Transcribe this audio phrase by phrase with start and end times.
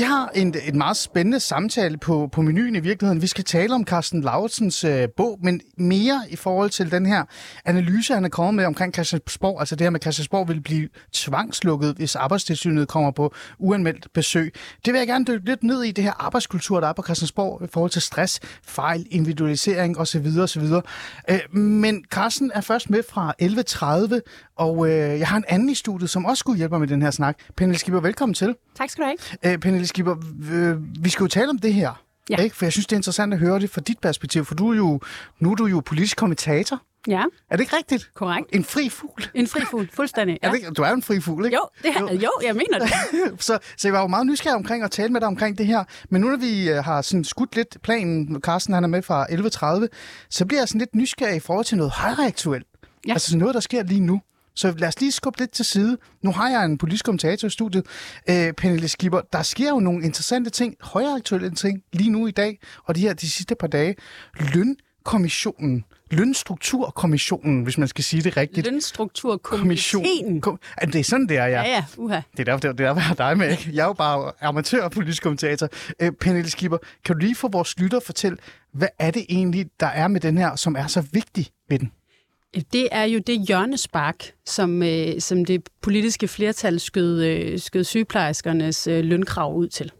[0.00, 3.22] Vi har en, en meget spændende samtale på, på menuen i virkeligheden.
[3.22, 7.24] Vi skal tale om Carsten Lauritsens øh, bog, men mere i forhold til den her
[7.64, 9.60] analyse, han er kommet med omkring Christiansborg.
[9.60, 14.54] Altså det her med, at Christiansborg vil blive tvangslukket, hvis arbejdstilsynet kommer på uanmeldt besøg.
[14.84, 17.64] Det vil jeg gerne dykke lidt ned i, det her arbejdskultur, der er på Christiansborg
[17.64, 20.26] i forhold til stress, fejl, individualisering osv.
[20.40, 20.62] osv.
[21.30, 24.20] Øh, men Carsten er først med fra 11.30,
[24.56, 27.02] og øh, jeg har en anden i studiet, som også skulle hjælpe mig med den
[27.02, 27.38] her snak.
[27.56, 28.54] Pernille Skipper, velkommen til.
[28.78, 29.06] Tak skal du
[29.42, 29.52] have.
[29.52, 30.16] Øh, Pernille Skipper,
[30.52, 32.02] øh, vi skal jo tale om det her.
[32.30, 32.36] Ja.
[32.36, 32.56] Ikke?
[32.56, 34.76] For jeg synes, det er interessant at høre det fra dit perspektiv, for du er
[34.76, 35.00] jo,
[35.40, 36.80] nu er du jo politisk kommentator.
[37.08, 38.10] Ja, Er det ikke rigtigt?
[38.14, 38.46] korrekt.
[38.52, 39.24] En fri fugl?
[39.34, 40.38] En fri fugl, fuldstændig.
[40.42, 40.46] Ja.
[40.48, 41.56] Er det, ikke- du er jo en fri fugl, ikke?
[41.56, 42.90] Jo, det er, jo, jeg mener det.
[43.44, 45.84] så, så jeg var jo meget nysgerrig omkring at tale med dig omkring det her.
[46.10, 49.26] Men nu når vi øh, har sådan skudt lidt planen, Carsten han er med fra
[49.26, 49.86] 11.30,
[50.30, 52.66] så bliver jeg sådan lidt nysgerrig i forhold til noget højreaktuelt.
[53.06, 53.12] Ja.
[53.12, 54.20] Altså sådan noget, der sker lige nu.
[54.60, 55.98] Så lad os lige skubbe lidt til side.
[56.22, 57.86] Nu har jeg en politisk kommentator i studiet,
[58.30, 59.20] øh, Pernille Skipper.
[59.32, 63.12] Der sker jo nogle interessante ting, højreaktuelle ting, lige nu i dag, og de her
[63.12, 63.94] de sidste par dage.
[64.54, 68.66] Lønkommissionen, lønstrukturkommissionen, hvis man skal sige det rigtigt.
[68.66, 70.40] Lønstrukturkomiteen.
[70.40, 71.62] Kom, ja, det er sådan, det er, ja.
[71.62, 72.20] Ja, ja, uha.
[72.32, 73.50] Det er derfor, det er derfor, jeg dig med.
[73.50, 73.70] Ikke?
[73.72, 75.68] Jeg er jo bare amatør politisk kommentator.
[76.00, 78.38] Øh, Pernille Skipper, kan du lige for vores lytter fortælle,
[78.72, 81.92] hvad er det egentlig, der er med den her, som er så vigtig ved den?
[82.72, 88.86] Det er jo det hjørnespark, som, øh, som det politiske flertal skød, øh, skød sygeplejerskernes
[88.86, 89.92] øh, lønkrav ud til.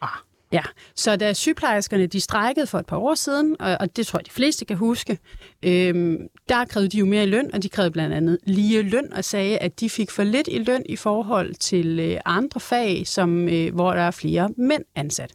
[0.00, 0.08] Ah.
[0.52, 0.62] Ja,
[0.94, 4.26] så da sygeplejerskerne de strækkede for et par år siden, og, og det tror jeg
[4.26, 5.18] de fleste kan huske,
[5.62, 9.12] øhm, der krævede de jo mere i løn, og de krævede blandt andet lige løn,
[9.12, 13.06] og sagde, at de fik for lidt i løn i forhold til øh, andre fag,
[13.06, 15.32] som, øh, hvor der er flere mænd ansat.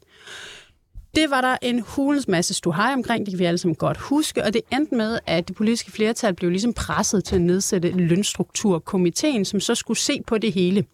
[1.16, 4.44] Det var der en hulens masse stuhaj omkring, det kan vi alle sammen godt huske,
[4.44, 9.46] og det endte med, at det politiske flertal blev ligesom presset til at nedsætte lønstrukturkomiteen,
[9.46, 10.86] som så skulle se på det hele.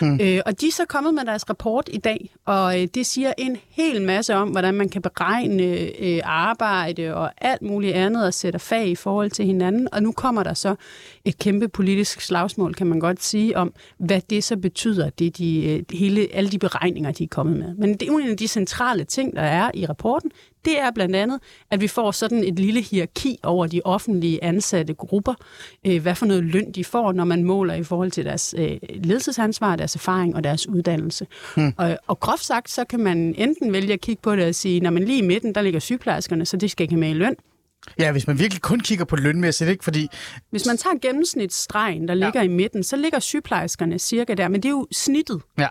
[0.00, 0.20] Hmm.
[0.22, 3.32] Øh, og de er så kommet med deres rapport i dag, og øh, det siger
[3.38, 5.62] en hel masse om, hvordan man kan beregne
[5.98, 9.88] øh, arbejde og alt muligt andet og sætte fag i forhold til hinanden.
[9.92, 10.74] Og nu kommer der så
[11.26, 15.64] et kæmpe politisk slagsmål, kan man godt sige, om hvad det så betyder, det de,
[15.64, 17.74] øh, hele, alle de beregninger, de er kommet med.
[17.74, 20.30] Men det er jo en af de centrale ting, der er i rapporten,
[20.64, 24.94] det er blandt andet, at vi får sådan et lille hierarki over de offentlige ansatte
[24.94, 25.34] grupper.
[25.86, 28.76] Øh, hvad for noget løn de får, når man måler i forhold til deres øh,
[28.94, 31.26] ledelsesansvar, deres erfaring og deres uddannelse.
[31.56, 31.72] Hmm.
[31.76, 34.80] Og, og groft sagt, så kan man enten vælge at kigge på det og sige,
[34.80, 37.14] når man lige i midten, der ligger sygeplejerskerne, så det skal ikke have med i
[37.14, 37.36] løn.
[37.98, 39.84] Ja, hvis man virkelig kun kigger på lønmæssigt, ikke?
[39.84, 40.08] Fordi,
[40.50, 44.68] Hvis man tager gennemsnitsstregen, der ligger i midten, så ligger sygeplejerskerne cirka der, men det
[44.68, 45.42] er jo snittet.
[45.58, 45.68] ja,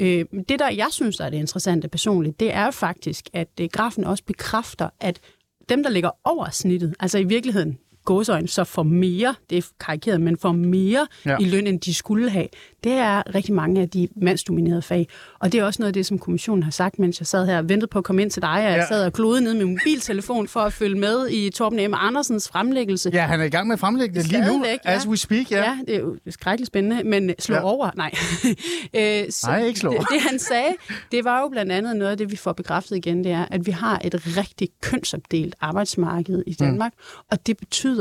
[0.00, 3.68] Øh, det, der jeg synes der er det interessante personligt, det er faktisk, at øh,
[3.72, 5.20] grafen også bekræfter, at
[5.68, 10.20] dem, der ligger over snittet, altså i virkeligheden gåsøjne, så får mere, det er karikeret,
[10.20, 11.36] men får mere Ja.
[11.40, 12.46] i løn, end de skulle have.
[12.84, 15.08] Det er rigtig mange af de mandsdominerede fag.
[15.38, 17.58] Og det er også noget af det, som kommissionen har sagt, mens jeg sad her
[17.58, 18.86] og ventede på at komme ind til dig, og jeg Ja.
[18.86, 21.94] sad og klodede ned med min mobiltelefon for at følge med i Torben M.
[21.96, 23.10] Andersens fremlæggelse.
[23.12, 24.76] ja, han er i gang med at fremlægge det lige nu, ja.
[24.84, 25.50] as we speak.
[25.50, 25.56] Ja.
[25.62, 27.60] Ja, det er jo skrækkeligt spændende, men slå Ja.
[27.60, 27.66] ja.
[27.66, 28.10] over, nej.
[28.94, 29.98] øh, så Nej, ikke slå over.
[30.00, 30.74] Det, det han sagde,
[31.12, 33.66] det var jo blandt andet noget af det, vi får bekræftet igen, det er, at
[33.66, 37.18] vi har et rigtig kønsopdelt arbejdsmarked i Danmark, mm.
[37.30, 37.97] og det betyder,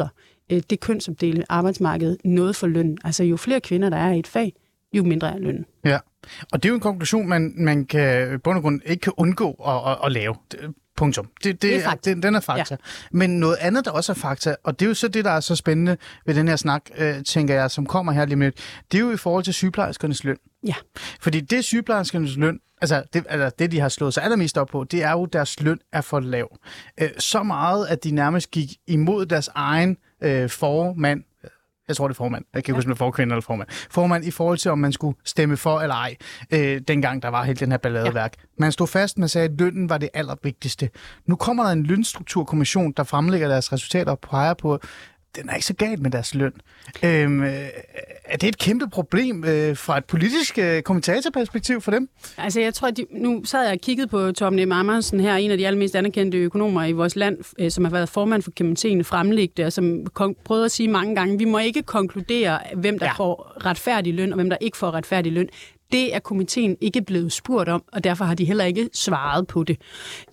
[0.51, 2.97] øh, det kønsopdelte arbejdsmarked noget for løn.
[3.03, 4.53] Altså jo flere kvinder, der er i et fag,
[4.93, 5.65] jo mindre er lønnen.
[5.85, 5.99] Ja,
[6.51, 9.91] og det er jo en konklusion, man, man kan på grund ikke kan undgå at,
[9.91, 10.35] at, at lave.
[10.97, 11.27] Det- Punktum.
[11.43, 12.09] Det, Det er fakta.
[12.09, 12.63] Den, den er fakta.
[12.69, 12.75] Ja.
[13.11, 15.39] Men noget andet, der også er fakta, og det er jo så det, der er
[15.39, 18.51] så spændende ved den her snak, øh, tænker jeg, som kommer her lige med,
[18.91, 20.37] det er jo i forhold til sygeplejerskernes løn.
[20.67, 20.73] Ja,
[21.21, 24.83] Fordi det sygeplejerskernes løn, altså det, altså det, de har slået sig allermest op på,
[24.83, 26.57] det er jo, at deres løn er for lav.
[27.01, 31.23] Øh, så meget, at de nærmest gik imod deres egen øh, formand,
[31.87, 32.45] jeg tror, det er formand.
[32.53, 33.69] Jeg kan ikke huske, om det forkvinde eller formand.
[33.89, 36.15] Formand i forhold til, om man skulle stemme for eller ej,
[36.53, 38.33] øh, dengang der var helt den her balladeværk.
[38.37, 38.43] Ja.
[38.57, 40.89] Man stod fast, man sagde, at lønnen var det allervigtigste.
[41.25, 44.79] Nu kommer der en lønstrukturkommission, der fremlægger deres resultater og peger på,
[45.35, 46.53] den er ikke så galt med deres løn.
[47.03, 47.67] Øhm, øh,
[48.25, 52.09] er det et kæmpe problem øh, fra et politisk øh, kommentatorperspektiv for dem?
[52.37, 54.71] altså jeg tror, at de, nu sad jeg og kiggede på Torben M.
[54.71, 58.09] Andersen her, en af de allermest anerkendte økonomer i vores land, øh, som har været
[58.09, 60.05] formand for komiteen, fremlægte, og som
[60.45, 63.11] prøvede at sige mange gange, vi må ikke konkludere, hvem der ja.
[63.11, 65.49] får retfærdig løn, og hvem der ikke får retfærdig løn.
[65.91, 69.63] Det er komiteen ikke blevet spurgt om, og derfor har de heller ikke svaret på
[69.63, 69.77] det.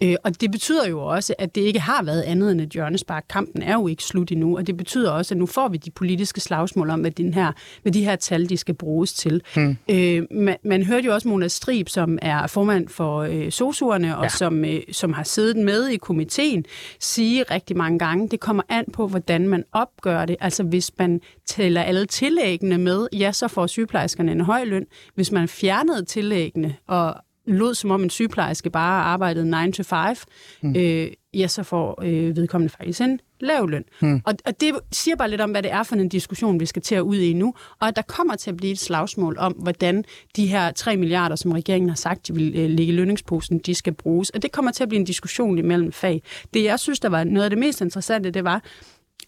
[0.02, 3.24] Øh, og det betyder jo også, at det ikke har været andet end et hjørnespark.
[3.30, 5.90] Kampen er jo ikke slut endnu, og det betyder også, at nu får vi de
[5.90, 7.52] politiske slagsmål om, hvad, den her,
[7.82, 9.42] hvad de her tal de skal bruges til.
[9.54, 9.76] Hmm.
[9.90, 14.24] Øh, man, man hørte jo også Mona Strib, som er formand for øh, sosuerne, og
[14.24, 14.28] ja.
[14.28, 16.64] som, øh, som har siddet med i komiteen,
[17.00, 20.36] sige rigtig mange gange, det kommer an på, hvordan man opgør det.
[20.40, 24.86] Altså hvis man tæller alle tillæggene med, ja, så får sygeplejerskerne en høj løn.
[25.14, 27.14] Hvis man fjernede tillæggene og
[27.46, 30.16] lød som om en sygeplejerske bare arbejdede 9 to 5,
[30.62, 30.76] mm.
[30.76, 33.84] øh, ja, så får øh, vedkommende faktisk en lav løn.
[34.00, 34.22] Mm.
[34.24, 36.82] Og, og det siger bare lidt om, hvad det er for en diskussion, vi skal
[36.82, 39.52] til at ud i nu, og at der kommer til at blive et slagsmål om,
[39.52, 40.04] hvordan
[40.36, 43.74] de her 3 milliarder, som regeringen har sagt, de vil øh, ligge i lønningsposen, de
[43.74, 44.30] skal bruges.
[44.30, 46.22] Og det kommer til at blive en diskussion imellem fag.
[46.54, 48.62] Det, jeg synes, der var noget af det mest interessante, det var,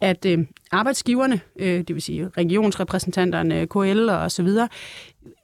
[0.00, 0.38] at øh,
[0.72, 4.68] arbejdsgiverne, øh, det vil sige regionsrepræsentanterne, KL og så videre,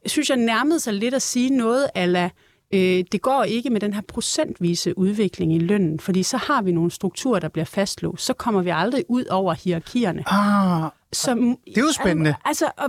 [0.06, 2.30] synes jeg nærmede sig lidt at sige noget ala,
[2.74, 6.72] øh, det går ikke med den her procentvise udvikling i lønnen, fordi så har vi
[6.72, 8.24] nogle strukturer, der bliver fastlåst.
[8.24, 10.24] Så kommer vi aldrig ud over hierarkierne.
[10.26, 12.34] Ah, som, det er jo spændende.
[12.44, 12.88] Altså, og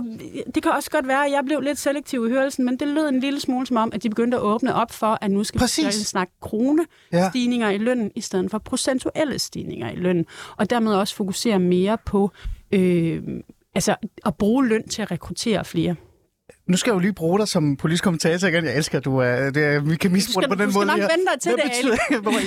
[0.54, 3.08] det kan også godt være, at jeg blev lidt selektiv i hørelsen, men det lød
[3.08, 5.58] en lille smule som om, at de begyndte at åbne op for, at nu skal
[5.58, 5.86] Præcis.
[5.86, 7.74] vi snakke kronestigninger ja.
[7.74, 10.26] i lønnen, i stedet for procentuelle stigninger i lønnen,
[10.56, 12.30] og dermed også fokusere mere på
[12.72, 13.22] øh,
[13.74, 13.96] altså,
[14.26, 15.94] at bruge løn til at rekruttere flere.
[16.68, 18.64] Nu skal jeg jo lige bruge dig som politisk kommentator igen.
[18.64, 20.86] Jeg elsker, at du er, det er, vi kan misbruge på den måde.
[20.86, 21.96] Du skal nok vente dig til det, betyder,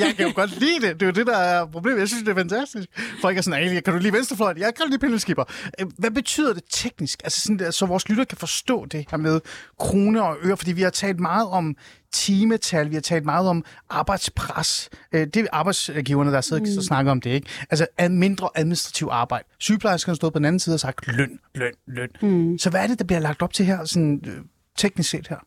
[0.06, 0.94] Jeg kan jo godt lide det.
[0.94, 2.00] Det er jo det, der er problemet.
[2.00, 2.88] Jeg synes, det er fantastisk.
[3.22, 4.58] Folk er sådan, Ali, kan du lige venstrefløjen?
[4.58, 5.44] Jeg kan lige pindeskipper.
[5.80, 7.22] Øh, hvad betyder det teknisk?
[7.24, 9.40] Altså sådan, så vores lytter kan forstå det her med
[9.80, 11.76] kroner og øre, fordi vi har talt meget om
[12.12, 14.90] timetal, vi har talt meget om arbejdspres.
[15.12, 16.78] Øh, det er arbejdsgiverne, der sidder mm.
[16.78, 17.48] og snakker om det, ikke?
[17.70, 19.44] Altså mindre administrativ arbejde.
[19.60, 22.10] Sygeplejerskerne stod på den anden side og sagt løn, løn, løn.
[22.22, 22.58] Mm.
[22.58, 24.38] Så hvad er det, der bliver lagt op til her, sådan øh,
[24.78, 25.38] teknisk set her?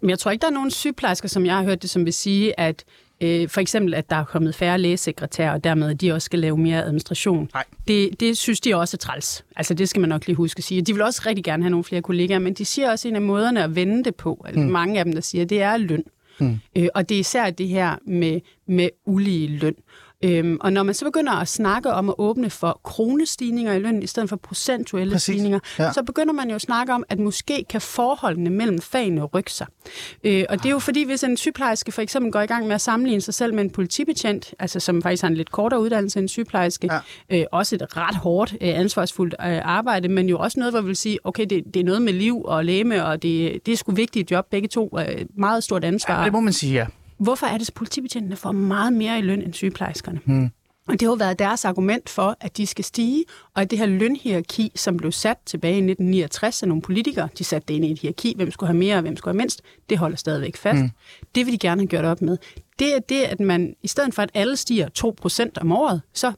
[0.00, 2.12] Men jeg tror ikke, der er nogen sygeplejersker, som jeg har hørt det, som vil
[2.12, 2.84] sige, at
[3.20, 6.38] øh, for eksempel, at der er kommet færre lægesekretærer, og dermed, at de også skal
[6.38, 7.50] lave mere administration.
[7.54, 7.64] Nej.
[7.88, 9.44] Det, det synes de også er træls.
[9.56, 10.82] Altså, det skal man nok lige huske at sige.
[10.82, 13.22] De vil også rigtig gerne have nogle flere kollegaer, men de siger også en af
[13.22, 14.44] måderne at vende det på.
[14.46, 14.70] Altså, mm.
[14.70, 16.04] Mange af dem, der siger, det er løn.
[16.40, 16.58] Mm.
[16.76, 19.74] Øh, og det er især det her med, med ulige løn.
[20.24, 24.02] Øhm, og når man så begynder at snakke om at åbne for kronestigninger i lønnen
[24.02, 25.22] i stedet for procentuelle Præcis.
[25.22, 25.92] stigninger, ja.
[25.92, 29.66] så begynder man jo at snakke om, at måske kan forholdene mellem fagene rykke sig.
[30.24, 32.74] Øh, og det er jo fordi, hvis en sygeplejerske for eksempel går i gang med
[32.74, 36.18] at sammenligne sig selv med en politibetjent, altså som faktisk har en lidt kortere uddannelse
[36.18, 36.88] end en sygeplejerske,
[37.30, 37.38] ja.
[37.38, 40.86] øh, også et ret hårdt, øh, ansvarsfuldt øh, arbejde, men jo også noget, hvor vi
[40.86, 43.76] vil sige, okay, det, det er noget med liv og læme, og det, det er
[43.76, 46.18] sgu vigtigt job, begge to, øh, meget stort ansvar.
[46.18, 46.86] Ja, det må man sige, ja.
[47.18, 50.20] Hvorfor er det, at politibetjentene får meget mere i løn end sygeplejerskerne?
[50.24, 50.50] Hmm.
[50.88, 53.24] Og det har jo været deres argument for, at de skal stige,
[53.54, 57.44] og at det her lønhierarki, som blev sat tilbage i 1969 af nogle politikere, de
[57.44, 59.62] satte det ind i et hierarki, hvem skulle have mere og hvem skulle have mindst,
[59.90, 60.82] det holder stadigvæk fast.
[60.82, 60.90] Mm.
[61.34, 62.38] Det vil de gerne have gjort op med.
[62.78, 64.88] Det er det, at man, i stedet for at alle stiger
[65.58, 66.32] 2% om året, så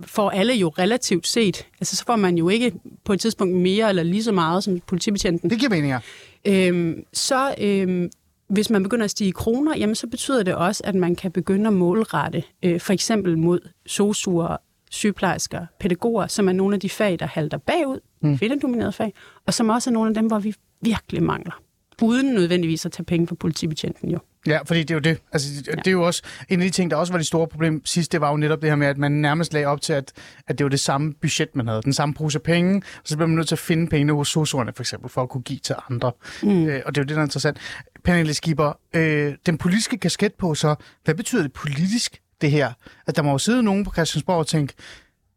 [0.00, 2.72] får alle jo relativt set, altså så får man jo ikke
[3.04, 5.50] på et tidspunkt mere eller lige så meget som politibetjenten.
[5.50, 5.98] Det giver mening, ja.
[6.44, 8.10] Øhm, så øhm,
[8.48, 11.32] hvis man begynder at stige i kroner, jamen så betyder det også, at man kan
[11.32, 14.56] begynde at målrette øh, for eksempel mod sosuer,
[14.90, 18.38] sygeplejersker, pædagoger, som er nogle af de fag, der halter bagud, mm.
[18.38, 19.14] kvindedominerede fag,
[19.46, 21.62] og som også er nogle af dem, hvor vi virkelig mangler
[22.02, 24.18] uden nødvendigvis at tage penge fra politibetjenten jo.
[24.48, 25.18] Ja, fordi det er jo det.
[25.32, 25.72] Altså, det, ja.
[25.72, 28.12] det er jo også en af de ting, der også var det store problem sidst,
[28.12, 30.12] det var jo netop det her med, at man nærmest lagde op til, at,
[30.46, 31.82] at det var det samme budget, man havde.
[31.82, 34.72] Den samme pose penge, og så bliver man nødt til at finde pengene hos sosuerne,
[34.76, 36.12] for eksempel, for at kunne give til andre.
[36.42, 36.66] Mm.
[36.66, 37.58] Øh, og det er jo det, der er interessant.
[38.04, 42.72] Pernille Skipper, øh, den politiske kasket på så, hvad betyder det politisk, det her?
[43.06, 44.74] At der må jo sidde nogen på Christiansborg og tænke,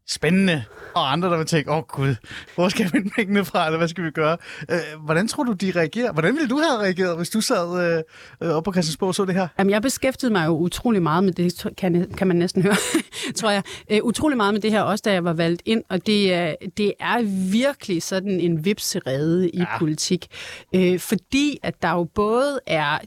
[0.07, 0.63] spændende,
[0.95, 2.15] og andre, der vil tænke, åh oh, gud,
[2.55, 4.37] hvor skal vi pengene fra, eller hvad skal vi gøre?
[4.71, 6.11] Øh, hvordan tror du, de reagerer?
[6.11, 8.03] Hvordan ville du have reageret, hvis du sad øh,
[8.41, 9.47] øh, op på Christiansborg og så det her?
[9.59, 12.75] Jamen, jeg beskæftigede mig jo utrolig meget med det, kan, kan man næsten høre,
[13.37, 13.63] tror jeg.
[13.91, 16.55] Øh, utrolig meget med det her, også da jeg var valgt ind, og det er,
[16.77, 19.77] det er virkelig sådan en vipserede i ja.
[19.79, 20.27] politik.
[20.75, 22.99] Øh, fordi at der jo både er,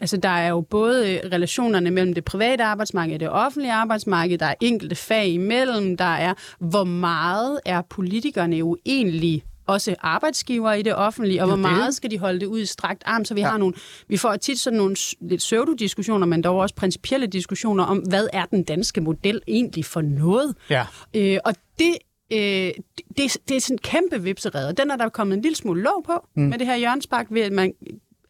[0.00, 4.46] altså der er jo både relationerne mellem det private arbejdsmarked og det offentlige arbejdsmarked, der
[4.46, 10.82] er enkelte fag imellem, der er hvor meget er politikerne jo egentlig også arbejdsgiver i
[10.82, 13.40] det offentlige, og hvor meget skal de holde det ud i strakt arm, så vi
[13.40, 13.48] ja.
[13.48, 13.74] har nogle,
[14.08, 18.44] vi får tit sådan nogle lidt pseudo-diskussioner, men dog også principielle diskussioner om, hvad er
[18.44, 20.54] den danske model egentlig for noget?
[20.70, 20.86] Ja.
[21.14, 21.94] Øh, og det
[22.32, 22.70] øh,
[23.16, 24.72] det, det er sådan en kæmpe vipserede.
[24.72, 26.42] Den er der kommet en lille smule låg på mm.
[26.42, 27.72] med det her hjørnspark, ved at man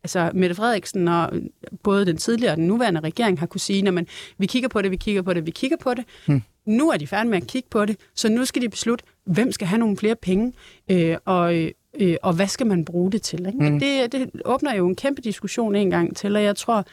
[0.04, 1.30] altså Mette Frederiksen og
[1.82, 4.06] både den tidligere og den nuværende regering har kunne sige, at
[4.38, 6.04] vi kigger på det, vi kigger på det, vi kigger på det.
[6.26, 6.42] Mm.
[6.66, 9.52] Nu er de færdige med at kigge på det, så nu skal de beslutte, hvem
[9.52, 10.52] skal have nogle flere penge.
[10.90, 13.46] Øh, og, Øh, og hvad skal man bruge det til?
[13.46, 13.70] Ikke?
[13.70, 13.80] Mm.
[13.80, 16.84] Det, det åbner jo en kæmpe diskussion en gang til, og jeg tror,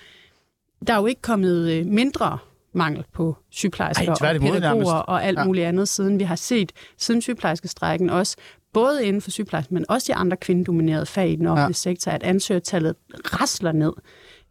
[0.88, 2.38] der er jo ikke kommet øh, mindre
[2.74, 4.92] mangel på sygeplejersker Ej, og pædagoger nærmest.
[4.92, 5.46] og alt ja.
[5.46, 8.38] muligt andet, siden vi har set, siden sygeplejerskestrækken også,
[8.74, 11.74] både inden for sygeplejersken, men også de andre kvindedominerede fag i den offentlige ja.
[11.74, 13.94] sektor, at ansøgertallet rasler ned.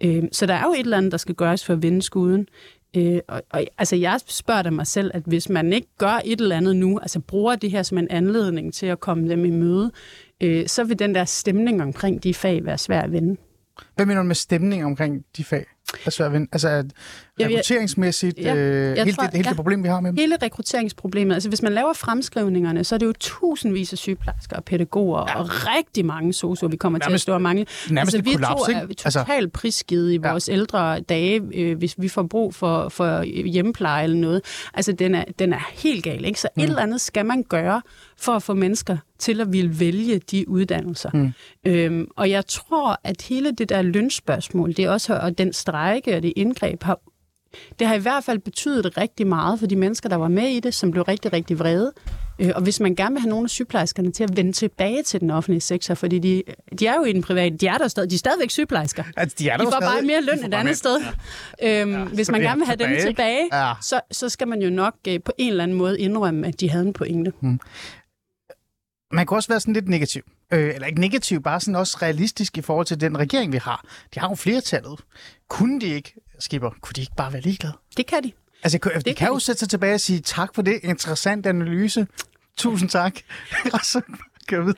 [0.01, 2.49] Øh, så der er jo et eller andet, der skal gøres for at vinde skuden.
[2.97, 6.41] Øh, og, og, altså jeg spørger da mig selv, at hvis man ikke gør et
[6.41, 9.51] eller andet nu, altså bruger det her som en anledning til at komme dem i
[9.51, 9.91] møde,
[10.43, 13.37] øh, så vil den der stemning omkring de fag være svær at vinde.
[13.95, 15.67] Hvad mener du med stemning omkring de fag?
[16.05, 16.87] Altså, at vinde- altså at
[17.47, 19.49] rekrutteringsmæssigt, Ja, øh, hele, tror- det, hele ja.
[19.49, 20.17] det problem, vi har med dem?
[20.19, 24.65] Hele rekrutteringsproblemet, altså hvis man laver fremskrivningerne, så er det jo tusindvis af sygeplejersker og
[24.65, 25.39] pædagoger ja.
[25.39, 27.67] og rigtig mange sosuer, vi kommer til at Nærmest- stå og mangle.
[27.91, 30.31] nærmest altså, vi kollaps, to er Altså- totalt prisgivet i Ja.
[30.31, 34.43] vores ældre dage, øh, hvis vi får brug for, for hjemmepleje eller noget.
[34.75, 36.41] Altså den er, den er helt gal, ikke?
[36.41, 36.63] Så mm.
[36.63, 37.83] et eller andet skal man gøre
[38.19, 41.11] for at få mennesker til at ville vælge de uddannelser.
[41.15, 41.33] Mm.
[41.65, 46.17] Øhm, og jeg tror, at hele det der lønspørgsmål, det er også, og den strejke
[46.17, 46.99] og det indgreb har
[47.79, 50.61] det har i hvert fald betydet rigtig meget for de mennesker, der var med i
[50.61, 51.93] det, som blev rigtig, rigtig vrede.
[52.39, 55.21] Øh, Og hvis man gerne vil have nogle af sygeplejerskerne til at vende tilbage til
[55.21, 56.43] den offentlige sektor, fordi de,
[56.79, 59.05] de er jo i den private, de er der stadig, de er stadigvæk sygeplejersker.
[59.17, 60.07] Altså, de er der De får bare stadig.
[60.07, 61.01] mere De løn et bare andet mere- sted.
[61.63, 63.09] Øhm, ja, hvis man er gerne vil have dem tilbage, ikke?
[63.11, 63.73] tilbage, Ja.
[63.83, 66.71] så, så skal man jo nok øh, på en eller anden måde indrømme, at de
[66.71, 67.33] havde en pointe.
[69.13, 70.23] Man kan også være sådan lidt negativ.
[70.53, 73.85] Øh, eller ikke negativ, bare sådan også realistisk i forhold til den regering, vi har.
[74.15, 75.01] De har jo flertallet.
[75.49, 77.75] Kunne de ikke, Skipper, kunne de ikke bare være ligeglade?
[77.97, 78.33] Det kan de.
[78.63, 79.41] Altså, de, de kan kan jo de.
[79.41, 82.07] sætte sig tilbage og sige, tak for det, interessant analyse.
[82.57, 83.17] Tusind tak.
[83.75, 84.01] og så.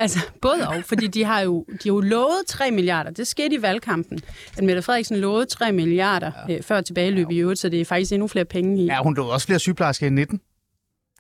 [0.01, 3.11] Altså, både og, fordi de har jo, de har jo lovet 3 milliarder.
[3.11, 4.21] Det skete i valgkampen,
[4.57, 6.55] at Mette Frederiksen lovede 3 milliarder ja.
[6.55, 8.87] øh, før tilbageløb i øvrigt, så det er faktisk endnu flere penge i.
[8.87, 10.41] Ja, hun lovede også flere sygeplejersker i 19.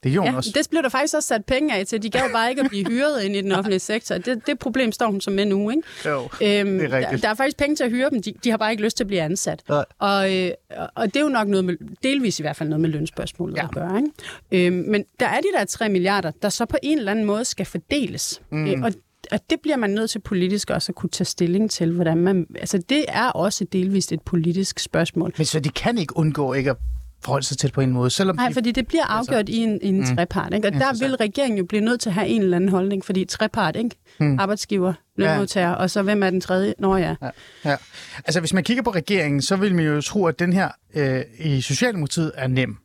[0.02, 0.50] Det gjorde hun Ja, også.
[0.54, 2.02] det blev der faktisk også sat penge af til.
[2.02, 4.18] De gav bare ikke at blive hyret ind i den offentlige sektor.
[4.18, 5.82] Det, det problem står hun som med nu, ikke?
[6.06, 7.22] Jo, Øhm, det er der, rigtigt.
[7.22, 8.22] der er faktisk penge til at hyre dem.
[8.22, 9.62] De, de har bare ikke lyst til at blive ansat.
[9.68, 9.84] Nej.
[9.98, 10.50] Og, øh,
[10.94, 13.64] og det er jo nok noget med, delvis i hvert fald noget med lønspørgsmålet ja.
[13.64, 14.02] at gøre.
[14.50, 14.66] Ikke?
[14.66, 17.44] Øhm, men der er de der 3 milliarder, der så på en eller anden måde
[17.44, 18.42] skal fordeles.
[18.50, 18.66] Mm.
[18.66, 18.92] Øh, og
[19.32, 22.46] og det bliver man nødt til politisk også at kunne tage stilling til, hvordan man...
[22.58, 25.32] Altså, det er også delvist et politisk spørgsmål.
[25.38, 26.76] Men så de kan ikke undgå ikke at
[27.22, 28.54] forholde sig til på en måde, selvom Nej, de...
[28.54, 30.16] fordi det bliver afgjort i en, en mm.
[30.16, 30.54] trepart.
[30.54, 30.68] Ikke?
[30.68, 33.24] Og der vil regeringen jo blive nødt til at have en eller anden holdning, fordi
[33.24, 33.96] trepart, ikke?
[34.20, 34.38] Mm.
[34.38, 36.74] arbejdsgiver, lønmodtager, og så hvem er den tredje?
[36.78, 37.14] Nå ja.
[37.22, 37.30] Ja,
[37.64, 37.76] ja.
[38.24, 41.22] Altså, hvis man kigger på regeringen, så vil man jo tro, at den her øh,
[41.38, 42.76] i Socialdemokratiet er nem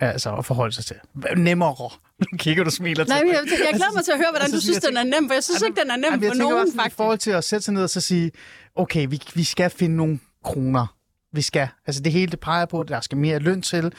[0.00, 0.96] altså, at forholde sig til.
[1.36, 1.90] Nemmere.
[2.18, 3.14] Nu kigger du smiler til.
[3.14, 5.20] Nej, jeg, jeg glæder mig til at høre, hvordan Altså, du synes, jeg den er
[5.20, 6.82] nem, for jeg synes ikke, den er nem jeg for tænker nogen, også sådan, i
[6.82, 6.96] faktisk.
[6.96, 8.30] forhold til at sætte sig ned og så sige,
[8.74, 10.93] okay, vi, vi skal finde nogle kroner.
[11.34, 11.68] Vi skal.
[11.86, 13.92] Altså det hele det peger på, at der skal mere løn til.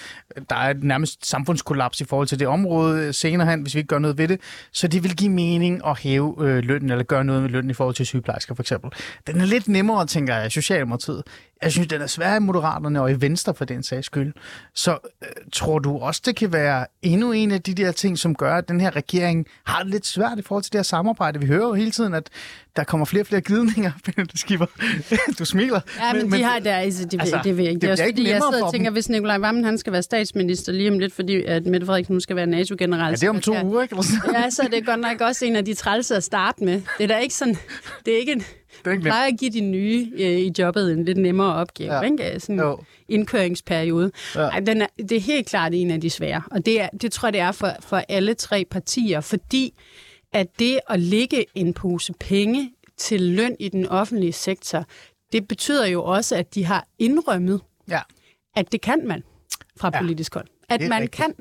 [0.49, 3.79] Der er et nærmest samfundskollaps i forhold til det område øh, senere hen, hvis vi
[3.79, 4.41] ikke gør noget ved det.
[4.71, 7.73] Så det vil give mening at hæve øh, lønnen, eller gøre noget med lønnen i
[7.73, 8.91] forhold til sygeplejersker for eksempel.
[9.27, 11.23] Den er lidt nemmere, tænker jeg, Socialdemokratiet.
[11.61, 14.33] Jeg synes, den er svær i Moderaterne og i Venstre for den sags skyld.
[14.73, 18.35] Så øh, tror du også, det kan være endnu en af de der ting, som
[18.35, 21.39] gør, at den her regering har det lidt svært i forhold til det her samarbejde?
[21.39, 22.29] Vi hører jo hele tiden, at
[22.75, 23.91] der kommer flere og flere glidninger.
[24.05, 24.65] Pernille Skipper,
[25.39, 25.81] du smiler.
[25.99, 27.81] Ja, men, men de har der, altså, det, altså, det ved jeg ikke.
[27.81, 28.93] det Det er også fordi, jeg sidder og tænker, dem.
[28.93, 32.19] hvis Nikolaj Vammen, han skal være statsminister lige om lidt, fordi at Mette Frederiksen nu
[32.19, 33.09] skal være NATO-general.
[33.09, 33.95] Ja, det er om to uger, ikke?
[34.33, 36.81] Ja, så er det godt nok også en af de trælse at starte med.
[36.97, 37.57] Det er da ikke sådan,
[38.05, 38.43] det er ikke en,
[38.85, 41.93] Det er ikke plejer at give de nye øh, i jobbet en lidt nemmere opgave,
[41.93, 42.01] Ja.
[42.01, 42.39] ikke?
[42.39, 42.77] Sådan Jo.
[43.09, 44.11] indkøringsperiode.
[44.35, 44.39] Ja.
[44.41, 47.11] Ej, den er, det er helt klart en af de svære, og det, er, det
[47.11, 49.73] tror jeg, det er for, for alle tre partier, fordi
[50.33, 54.85] at det at lægge en pose penge til løn i den offentlige sektor,
[55.31, 57.99] det betyder jo også, at de har indrømmet, Ja.
[58.55, 59.23] at det kan man
[59.77, 60.47] fra Ja, politisk hold.
[60.69, 61.11] At man rigtigt.
[61.11, 61.33] kan,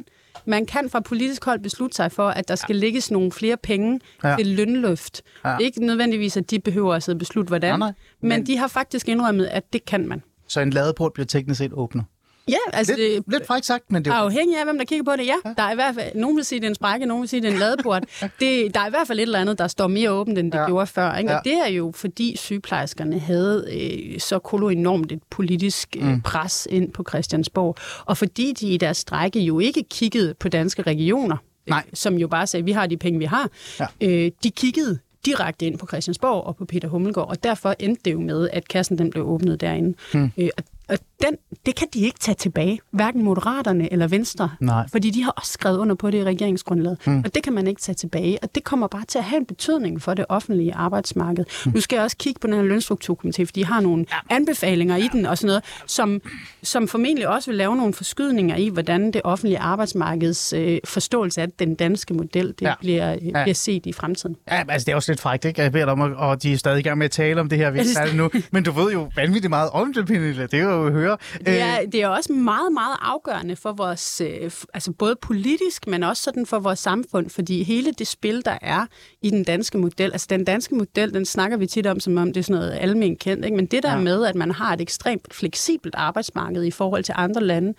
[0.46, 4.00] man kan fra politisk hold beslutte sig for, at der skal lægges nogle flere penge
[4.24, 4.28] Ja.
[4.28, 4.36] ja.
[4.36, 5.22] til lønløft.
[5.44, 5.50] Ja.
[5.50, 5.56] Ja.
[5.58, 7.86] Ikke nødvendigvis, at de behøver at sidde og beslutte, hvordan, Nej, nej.
[8.20, 10.22] men, Men- men de har faktisk indrømmet, at det kan man.
[10.48, 12.04] Så en ladeport bliver teknisk set åbnet.
[12.48, 15.04] Ja, altså Lidt, det, lidt frækt sagt, men det er afhængig af, hvem der kigger
[15.04, 15.34] på det, ja.
[15.56, 17.42] Der er i hvert fald, nogen vil sige, det er en sprække, nogen vil sige,
[17.42, 18.04] det er en ladeport.
[18.40, 20.58] det, der er i hvert fald et eller andet, der står mere åbent, end det
[20.58, 20.62] Ja.
[20.62, 20.68] ja.
[20.68, 21.16] gjorde før.
[21.16, 21.30] Ikke?
[21.30, 21.38] Ja.
[21.38, 23.66] Og det er jo, fordi sygeplejerskerne havde
[24.14, 26.20] øh, så kolo enormt et politisk øh, Mm.
[26.22, 27.76] pres ind på Christiansborg.
[28.04, 31.82] Og fordi de i deres strække jo ikke kiggede på danske regioner, øh, Nej.
[31.94, 33.50] som jo bare sagde, vi har de penge, vi har.
[33.80, 33.86] Ja.
[34.00, 38.12] Øh, de kiggede direkte ind på Christiansborg og på Peter Hummelgaard, og derfor endte det
[38.12, 39.94] jo med, at kassen den blev åbnet derinde.
[40.12, 40.30] Hmm.
[40.38, 44.50] Øh, og, og den, det kan de ikke tage tilbage, hverken Moderaterne eller Venstre.
[44.60, 44.86] Nej.
[44.92, 46.98] Fordi de har også skrevet under på det i regeringsgrundlaget.
[47.06, 47.18] Mm.
[47.24, 48.38] Og det kan man ikke tage tilbage.
[48.42, 51.44] Og det kommer bare til at have en betydning for det offentlige arbejdsmarked.
[51.66, 51.72] Mm.
[51.74, 55.08] Nu skal jeg også kigge på den her lønstrukturkomité, for de har nogle anbefalinger i
[55.12, 56.20] den og sådan noget, som,
[56.62, 61.50] som formentlig også vil lave nogle forskydninger i, hvordan det offentlige arbejdsmarkeds øh, forståelse af
[61.58, 62.74] den danske model, det Ja.
[62.80, 63.42] bliver, øh, Ja.
[63.42, 64.36] bliver set i fremtiden.
[64.50, 65.62] Ja, altså det er også lidt frækt, ikke?
[65.62, 67.58] Jeg beder om, at, og de er stadig i gang med at tale om det
[67.58, 68.30] her, vi er det nu.
[68.50, 70.42] Men du ved jo vanvittigt meget om det, Pernille.
[70.42, 71.13] Det jeg jo høre.
[71.38, 76.02] Det er, det er også meget, meget afgørende for vores, øh, altså både politisk, men
[76.02, 78.86] også sådan for vores samfund, fordi hele det spil, der er
[79.22, 82.32] i den danske model, altså den danske model, den snakker vi tit om, som om
[82.32, 83.56] det er sådan noget almen kendt, ikke?
[83.56, 84.00] men det der ja.
[84.00, 87.74] med, at man har et ekstremt fleksibelt arbejdsmarked i forhold til andre lande,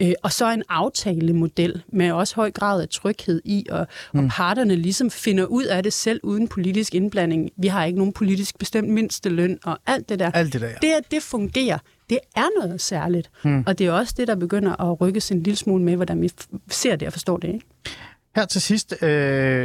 [0.00, 4.20] øh, og så en aftalemodel med også høj grad af tryghed i, og, mm.
[4.20, 7.50] og parterne ligesom finder ud af det selv uden politisk indblanding.
[7.56, 10.30] Vi har ikke nogen politisk bestemt mindsteløn og alt det der.
[10.30, 10.74] Alt det der, ja.
[10.82, 11.78] Det, at det fungerer,
[12.12, 13.30] det er noget særligt.
[13.44, 13.64] Hmm.
[13.66, 16.30] Og det er også det, der begynder at rykkes en lille smule med, hvordan vi
[16.70, 17.48] ser det og forstår det.
[17.48, 17.66] Ikke?
[18.36, 19.08] Her til sidst, øh,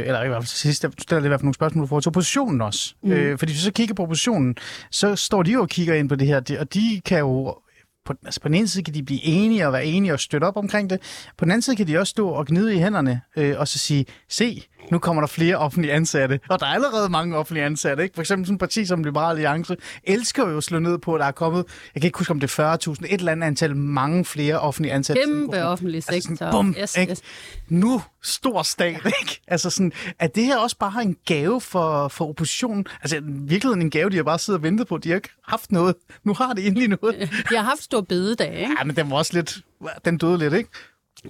[0.06, 2.10] eller i hvert fald til sidst, jeg stiller i hvert fald nogle spørgsmål forhold til
[2.10, 2.94] oppositionen også.
[3.02, 3.10] Mm.
[3.12, 4.56] Øh, fordi hvis vi så kigger på oppositionen,
[4.90, 7.56] så står de jo og kigger ind på det her, det- og de kan jo
[8.04, 10.44] på, altså på den ene side kan de blive enige og være enige og støtte
[10.44, 10.98] op omkring det.
[11.38, 13.78] På den anden side kan de også stå og gnide i hænderne øh, og så
[13.78, 16.40] sige, se, nu kommer der flere offentlige ansatte.
[16.48, 18.02] Og der er allerede mange offentlige ansatte.
[18.02, 18.14] Ikke?
[18.14, 21.20] For eksempel sådan et parti som Liberal Alliance elsker jo at slå ned på, at
[21.20, 21.64] der er kommet,
[21.94, 24.92] jeg kan ikke huske om det er 40.000, et eller andet antal mange flere offentlige
[24.92, 25.22] ansatte.
[25.26, 26.14] Kæmpe offentlig sektor.
[26.14, 27.10] Altså sådan, bum, yes, ikke?
[27.10, 27.20] yes.
[27.68, 29.40] Nu stor stat, ikke?
[29.46, 32.86] Altså sådan, at det her også bare en gave for, for oppositionen?
[33.02, 34.98] Altså i virkeligheden en gave, de har bare siddet og ventet på.
[34.98, 35.94] De har ikke haft noget.
[36.24, 37.30] Nu har de endelig noget.
[37.50, 38.74] Jeg har haft stor bededag, ikke?
[38.78, 39.58] Ja, men den var også lidt,
[40.04, 40.70] den døde lidt, ikke?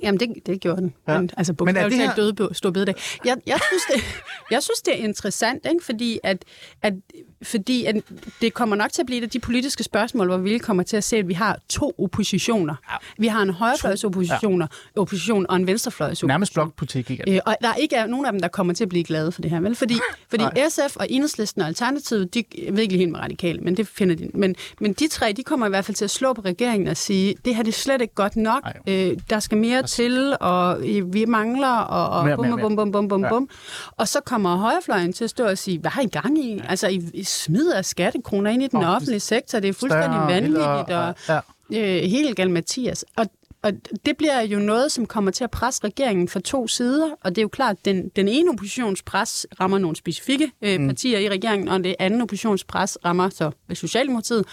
[0.03, 0.95] Jamen, det, det gjorde den.
[1.09, 1.13] Ja.
[1.13, 1.19] Ja.
[1.21, 2.95] Men, altså, Men er det her- døde på stor bededag.
[3.25, 5.85] Jeg, jeg, synes, det, jeg synes, det er interessant, ikke?
[5.85, 6.45] Fordi, at,
[6.83, 6.95] at,
[7.43, 7.97] fordi at
[8.41, 10.97] det kommer nok til at blive et af de politiske spørgsmål, hvor vi kommer til
[10.97, 12.75] at se, at vi har to oppositioner.
[13.19, 14.67] Vi har en højrefløjsopposition ja.
[15.01, 16.29] opposition og en venstrefløjsopposition.
[16.29, 17.35] Nærmest blokpolitik, ikke?
[17.35, 19.43] Øh, og der ikke er nogen af dem, der kommer til at blive glade for
[19.43, 19.75] det her, vel?
[19.75, 19.95] Fordi,
[20.31, 24.15] fordi SF og Enhedslisten og Alternativet, de ikke lige helt med radikale, men det finder
[24.15, 24.31] de.
[24.35, 26.97] Men, men de tre, de kommer i hvert fald til at slå på regeringen og
[26.97, 30.81] sige, det her det er slet ikke godt nok, øh, der skal mere til, og
[31.05, 33.29] vi mangler, og, og Mere, bum, mere, bum, bum, bum, bum, Ja.
[33.29, 33.49] bum.
[33.97, 36.61] Og så kommer højrefløjen til at stå og sige, hvad har I gang i?
[36.69, 40.53] Altså, I, I smider skattekroner ind i den Åh, offentlige sektor, det er fuldstændig vanvittigt,
[40.53, 41.97] vildere, og, ja.
[41.97, 43.05] øh, helt galt Mathias.
[43.17, 43.27] Og,
[43.63, 43.73] og
[44.07, 47.39] det bliver jo noget, som kommer til at presse regeringen fra to sider, og det
[47.39, 51.69] er jo klart, at den, den ene oppositionspres rammer nogle specifikke øh, partier i regeringen,
[51.69, 54.45] og det anden oppositionspres rammer så Socialdemokratiet,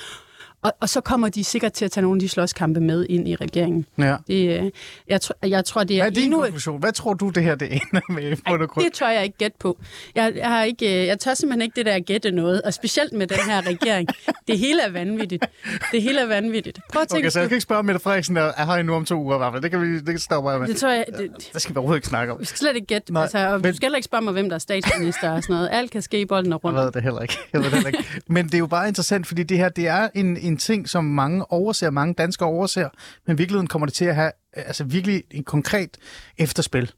[0.66, 3.28] og, og så kommer de sikkert til at tage nogle af de slåskampe med ind
[3.28, 3.86] i regeringen.
[3.98, 4.16] Ja.
[4.28, 4.72] Det, øh,
[5.08, 6.42] jeg, tr- jeg tror, det er Hvad er din endnu...
[6.42, 6.80] konklusion?
[6.80, 8.38] Hvad tror du, det her det ender med?
[8.46, 8.86] og grund?
[8.86, 9.78] Det tør jeg ikke gætte på.
[10.16, 12.74] Jeg, jeg, har ikke, øh, jeg tør simpelthen ikke det der at gætte noget, og
[12.74, 14.08] specielt med den her regering.
[14.48, 15.46] Det hele er vanvittigt.
[15.92, 16.80] Det hele er vanvittigt.
[16.94, 18.94] Prøv at tænke, Okay, så jeg skal ikke spørge Mette Frederiksen, der er her endnu
[18.94, 19.62] om to uger i hvert fald.
[19.64, 20.68] Det kan vi det stopper jeg med.
[20.68, 22.40] det tror jeg, det, Det skal vi overhovedet ikke snakke om.
[22.40, 23.14] Vi skal slet ikke gætte.
[23.14, 25.44] Nej, Altså, og men- du skal heller ikke spørge mig, hvem der er statsminister og
[25.44, 25.70] sådan noget.
[25.72, 26.80] Alt kan ske i bolden og Jeg rundt.
[26.86, 27.38] ved det heller ikke.
[27.54, 28.04] Jeg ved det heller ikke.
[28.28, 31.04] Men det er jo bare interessant, fordi det her det er en, en ting, som
[31.04, 32.90] mange overser, mange danskere overser,
[33.28, 35.98] men i virkeligheden kommer det til at have øh, altså virkelig en konkret
[36.38, 36.92] efterspil,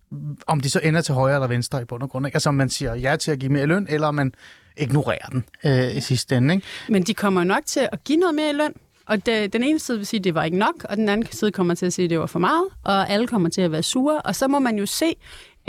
[0.48, 2.26] om de så ender til højre eller venstre i bund og grund.
[2.26, 2.36] Ikke?
[2.36, 4.34] Altså om man siger ja til at give mere løn, eller om man
[4.78, 6.54] ignorerer den øh, i sidste ende.
[6.54, 6.68] Ikke?
[6.90, 8.74] Men de kommer nok til at give noget mere i løn.
[9.06, 11.32] Og det, den ene side vil sige, at det var ikke nok, og den anden
[11.32, 13.72] side kommer til at sige, at det var for meget, og alle kommer til at
[13.72, 14.22] være sure.
[14.22, 15.06] Og så må man jo se,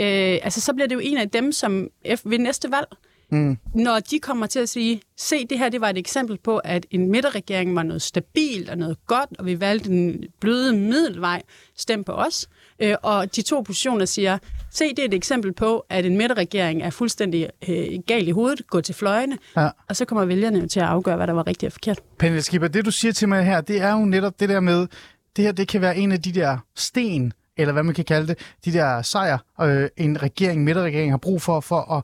[0.01, 1.87] øh, altså så bliver det jo en af dem, som
[2.25, 2.87] ved næste valg,
[3.29, 3.57] mm.
[3.73, 6.85] når de kommer til at sige, se det her, det var et eksempel på, at
[6.91, 11.41] en midterregering var noget stabilt og noget godt, og vi valgte en bløde middelvej,
[11.77, 12.49] stem på os.
[12.79, 14.37] Øh, og de to oppositioner siger,
[14.71, 18.67] se det er et eksempel på, at en midterregering er fuldstændig øh, gal i hovedet,
[18.67, 19.69] gå til fløjene, Ja.
[19.89, 21.99] og så kommer vælgerne til at afgøre, hvad der var rigtigt og forkert.
[22.19, 24.87] Pernille Skipper, det du siger til mig her, det er jo netop det der med,
[25.35, 28.27] det her det kan være en af de der sten, eller hvad man kan kalde
[28.27, 32.03] det, de der sejr, øh, en regering, midterregering har brug for, for at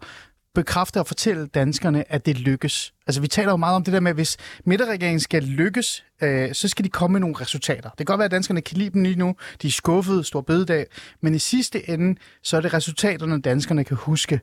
[0.56, 2.94] bekræfte og fortælle danskerne, at det lykkes.
[3.08, 6.54] Altså vi taler jo meget om det der med, at hvis midterregeringen skal lykkes, øh,
[6.54, 7.90] så skal de komme med nogle resultater.
[7.90, 10.42] Det kan godt være, at danskerne kan lide dem lige nu, de er skuffede, stor
[10.42, 10.86] bededag,
[11.22, 14.40] men i sidste ende, så er det resultaterne, danskerne kan huske.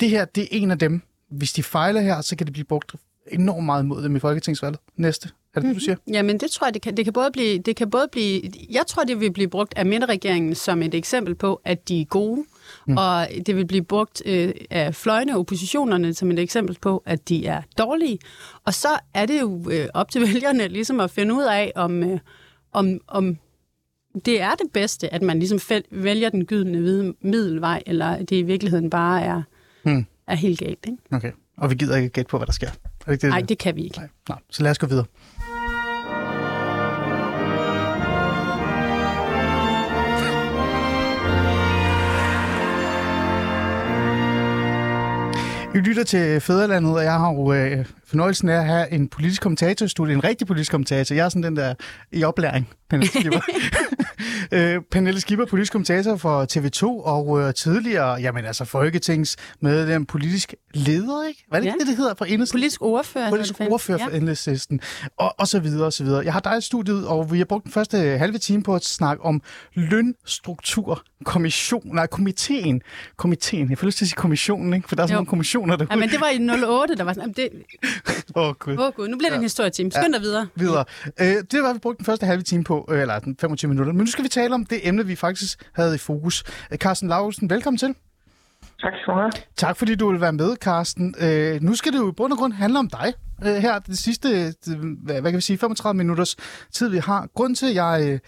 [0.00, 1.02] Det her, det er en af dem.
[1.30, 2.94] Hvis de fejler her, så kan det blive brugt
[3.32, 5.28] enormt meget imod dem i Folketingsvalget næste.
[5.54, 5.96] Er det det, du siger?
[6.08, 7.58] Jamen, det tror jeg, det kan, det kan både blive...
[7.58, 11.34] Det kan både blive jeg tror, det vil blive brugt af midterregeringen som et eksempel
[11.34, 12.44] på, at de er gode,
[12.86, 12.96] mm.
[12.96, 17.46] og det vil blive brugt øh, af fløjene oppositionerne som et eksempel på, at de
[17.46, 18.18] er dårlige.
[18.64, 22.02] Og så er det jo øh, op til vælgerne ligesom at finde ud af, om,
[22.02, 22.18] øh,
[22.72, 23.38] om, om
[24.24, 28.42] det er det bedste, at man ligesom fæl- vælger den gyldne middelvej, eller det i
[28.42, 29.42] virkeligheden bare er,
[29.86, 30.06] Mm.
[30.26, 30.78] er helt galt.
[30.86, 30.98] Ikke?
[31.12, 31.32] Okay.
[31.56, 32.68] Og vi gider ikke gætte på, hvad der sker.
[33.06, 33.30] Er det det?
[33.30, 33.96] Nej, det kan vi ikke.
[33.98, 34.08] Nej.
[34.28, 34.38] Nej.
[34.50, 35.04] Så lad os gå videre.
[45.74, 49.42] Vi lytter til Fæderlandet, og jeg har jo øh, fornøjelsen af at have en politisk
[49.42, 51.14] kommentatorstudie, en rigtig politisk kommentator.
[51.14, 51.74] Jeg er sådan den der
[52.12, 53.40] i oplæring, Pernille Skipper.
[54.52, 61.28] øh, Pernille Skipper, politisk kommentator for TV2, og øh, tidligere, jamen altså folketingsmedlem, politisk leder,
[61.28, 61.44] ikke?
[61.48, 61.74] Hvad er det, Ja.
[61.80, 62.56] det, det hedder for enhedslisten?
[62.58, 63.30] Politisk ordfører.
[63.30, 64.16] politisk ordfører for Ja.
[64.16, 64.80] enhedslisten,
[65.18, 66.24] og, og så videre, og så videre.
[66.24, 68.84] Jeg har dig i studiet, og vi har brugt den første halve time på at
[68.84, 69.42] snakke om
[69.74, 72.82] lønstrukturkommission, nej, komiteen.
[73.16, 74.88] Komiteen, jeg får lyst til at sige kommissionen, ikke?
[74.88, 75.18] For der er sådan Jo.
[75.18, 75.26] nogle
[75.64, 75.92] kommissioner derude.
[75.92, 77.64] Ja, men det var i 08, der var sådan, jamen det,
[78.36, 78.78] Åh, oh, gud.
[78.78, 79.90] åh gud, nu bliver det en historietime.
[79.90, 80.46] Skynd dig videre.
[80.54, 80.84] Videre.
[81.20, 83.92] Øh, det var, vi brugte den første halve time på, øh, eller den 25 minutter.
[83.92, 86.44] Men nu skal vi tale om det emne, vi faktisk havde i fokus.
[86.72, 87.94] Øh, Carsten Lausen, velkommen til.
[88.80, 89.30] Tak skal du have.
[89.56, 91.14] Tak fordi du vil være med, Carsten.
[91.20, 93.14] Øh, nu skal det jo i bund og grund handle om dig.
[93.44, 96.36] Øh, her det sidste, det, hvad, hvad kan vi sige, 35 minutters
[96.72, 97.28] tid, vi har.
[97.34, 98.18] Grunden til, at jeg øh,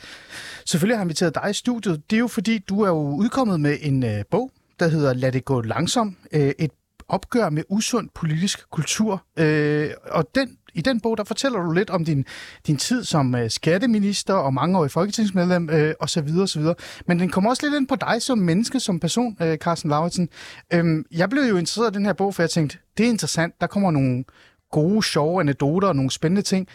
[0.67, 3.77] selvfølgelig har inviteret dig i studiet, det er jo fordi, du er jo udkommet med
[3.81, 6.17] en øh, bog, der hedder Lad det gå langsomt.
[6.33, 6.71] Øh, et
[7.09, 9.25] opgør med usund politisk kultur.
[9.39, 12.25] Øh, og den, i den bog, der fortæller du lidt om din,
[12.67, 16.75] din tid som øh, skatteminister og mangeårig folketingsmedlem øh, og så videre, og så videre.
[17.07, 20.29] Men den kommer også lidt ind på dig som menneske, som person, øh, Carsten Lauritsen.
[20.73, 23.61] Øh, jeg blev jo interesseret i den her bog, for jeg tænkte, det er interessant.
[23.61, 24.25] Der kommer nogle
[24.71, 26.69] gode, sjove anekdoter og nogle spændende ting.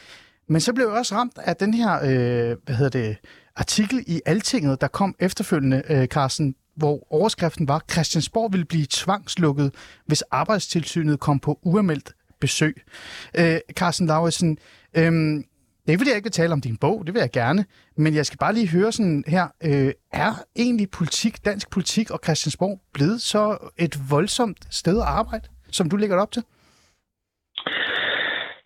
[0.49, 3.17] Men så blev jeg også ramt af den her, øh, hvad hedder det,
[3.55, 9.73] artikel i Altinget, der kom efterfølgende, øh, Carsten, hvor overskriften var, Christiansborg ville blive tvangslukket,
[10.05, 12.83] hvis arbejdstilsynet kom på uanmeldt besøg.
[13.37, 14.57] Øh, Carsten Lauritsen,
[14.93, 15.11] øh,
[15.85, 17.65] det er fordi jeg ikke vil tale om din bog, det vil jeg gerne,
[17.97, 22.19] men jeg skal bare lige høre sådan her, øh, er egentlig politik, dansk politik og
[22.23, 26.43] Christiansborg blevet så et voldsomt sted at arbejde, som du lægger op til?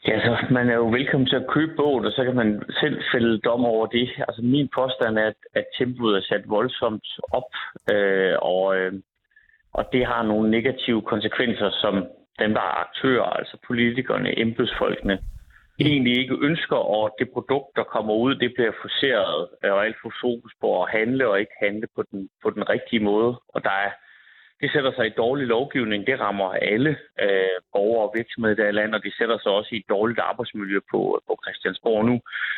[0.08, 3.02] Ja, så man er jo velkommen til at købe bogen, og så kan man selv
[3.14, 4.10] fælde dom over det.
[4.28, 7.52] Altså min påstand er, at, at tempoet er sat voldsomt op,
[7.94, 8.94] øh, og, øh,
[9.74, 11.94] og det har nogle negative konsekvenser, som
[12.40, 15.20] dem, der er aktører, altså politikerne, embedsfolkene,
[15.80, 19.98] egentlig ikke ønsker, og det produkt, der kommer ud, det bliver forceret, øh, og alt
[20.02, 23.40] for fokus på at handle og ikke handle på den, på den rigtige måde.
[23.54, 23.92] Og der er,
[24.62, 26.08] det sætter sig i dårlig lovgivning.
[26.08, 26.92] Det rammer alle
[27.26, 29.90] øh, borgere og virksomheder i det her land, og det sætter sig også i et
[29.90, 32.16] dårligt arbejdsmiljø på, på Christiansborg nu.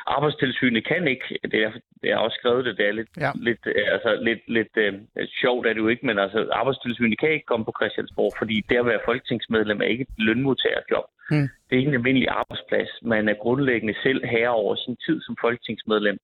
[0.07, 3.31] Arbejdstilsynet kan ikke, det er, det er også skrevet det, det er lidt, Ja.
[3.36, 4.93] lidt, øh, altså, lidt, lidt øh,
[5.41, 8.77] sjovt er det jo ikke, men altså, arbejdstilsynet kan ikke komme på Christiansborg, fordi det
[8.77, 11.07] at være folketingsmedlem er ikke et lønmodtagerjob.
[11.29, 11.47] Hmm.
[11.65, 12.89] Det er ikke en almindelig arbejdsplads.
[13.01, 16.17] Man er grundlæggende selv herre over sin tid som folketingsmedlem.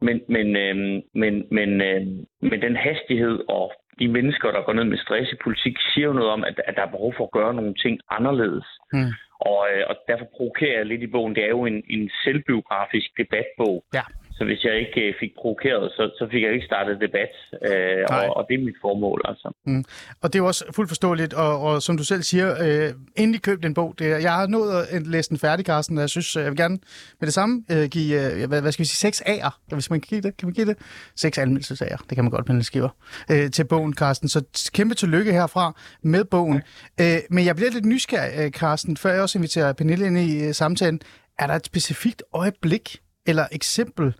[0.00, 2.06] Men, men, øh, men, men, øh,
[2.40, 6.12] men den hastighed og de mennesker, der går ned med stress i politik, siger jo
[6.12, 8.66] noget om, at, at der er behov for at gøre nogle ting anderledes.
[8.92, 9.12] Mm.
[9.40, 11.34] Og, øh, og derfor provokerer jeg lidt i bogen.
[11.34, 13.84] Det er jo en, en selvbiografisk debatbog.
[13.94, 14.04] Ja.
[14.38, 17.32] Så hvis jeg ikke øh, fik provokeret, så, så fik jeg ikke startet debat.
[17.68, 18.26] Øh, Nej.
[18.26, 19.48] og, og det er mit formål, altså.
[19.66, 19.84] Mm.
[20.22, 23.42] Og det er jo også fuldt forståeligt, og, og som du selv siger, øh, endelig
[23.42, 23.94] køb den bog.
[23.98, 26.56] Det, jeg har nået at læse den færdig, Carsten, og jeg synes, øh, jeg vil
[26.56, 26.78] gerne
[27.20, 30.00] med det samme øh, give, øh, hvad, hvad skal vi sige, seks A'er, hvis man
[30.00, 30.36] kan give det.
[30.36, 30.76] Kan man give det?
[31.16, 32.88] Seks anmeldelsesager, det kan man godt, Pernille Skiver,
[33.30, 34.28] øh, til bogen, Carsten.
[34.28, 36.62] Så kæmpe tillykke herfra med bogen.
[37.00, 40.46] Øh, men jeg bliver lidt nysgerrig, øh, Carsten, før jeg også inviterer Pernille ind i
[40.46, 41.00] øh, samtalen.
[41.38, 42.96] Er der et specifikt øjeblik
[43.26, 44.14] eller eksempel,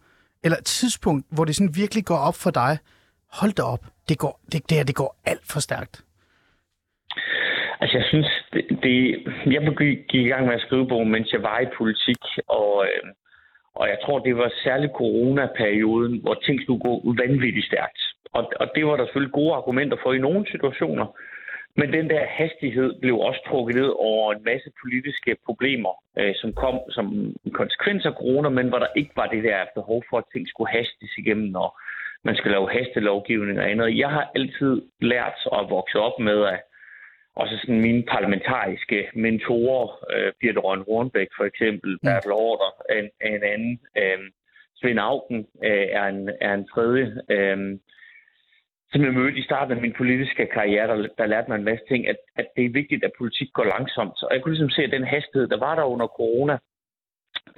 [0.45, 2.73] eller et tidspunkt, hvor det sådan virkelig går op for dig,
[3.41, 6.05] hold da op, det, går, det, det her det går alt for stærkt.
[7.81, 8.97] Altså, jeg synes, det, det,
[9.55, 13.03] jeg gik i gang med at skrive bogen, mens jeg var i politik, og, øh,
[13.75, 18.01] og jeg tror, det var særligt coronaperioden, hvor ting skulle gå vanvittigt stærkt.
[18.33, 21.07] Og, og det var der selvfølgelig gode argumenter for i nogle situationer,
[21.79, 26.53] men den der hastighed blev også trukket ned over en masse politiske problemer, øh, som
[26.53, 27.07] kom som
[27.45, 30.49] en konsekvens af corona, men hvor der ikke var det der behov for, at ting
[30.49, 31.71] skulle hastes igennem, og
[32.25, 33.99] man skal lave hastelovgivning og andet.
[33.99, 36.61] Jeg har altid lært at vokse op med, at
[37.37, 41.99] også sådan mine parlamentariske mentorer, øh, Birte Røn Hornbæk for eksempel, mm.
[42.03, 44.19] Bertel Hårder en, en anden, øh,
[44.81, 47.79] Svend Augen øh, er, en, er en tredje, øh,
[48.93, 51.85] som jeg mødte i starten af min politiske karriere, der, der lærte mig en masse
[51.89, 54.23] ting, at, at det er vigtigt, at politik går langsomt.
[54.23, 56.59] Og jeg kunne ligesom se, at den hastighed, der var der under corona,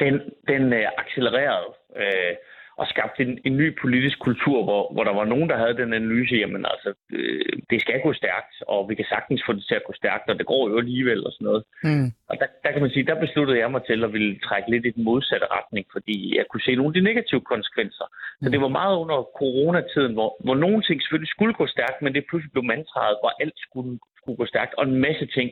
[0.00, 0.14] den,
[0.48, 2.34] den øh, accelererede øh,
[2.80, 5.92] og skabte en, en ny politisk kultur, hvor, hvor der var nogen, der havde den
[5.92, 9.74] analyse, jamen altså, øh, det skal gå stærkt, og vi kan sagtens få det til
[9.80, 11.62] at gå stærkt, og det går jo alligevel og sådan noget.
[11.88, 12.08] Mm.
[12.30, 14.86] Og der, der kan man sige, der besluttede jeg mig til at ville trække lidt
[14.86, 18.06] i den modsatte retning, fordi jeg kunne se nogle af de negative konsekvenser.
[18.42, 22.14] Så det var meget under coronatiden, hvor, hvor nogle ting selvfølgelig skulle gå stærkt, men
[22.14, 25.48] det pludselig blev mantraet, hvor alt skulle, skulle gå stærkt, og en masse ting,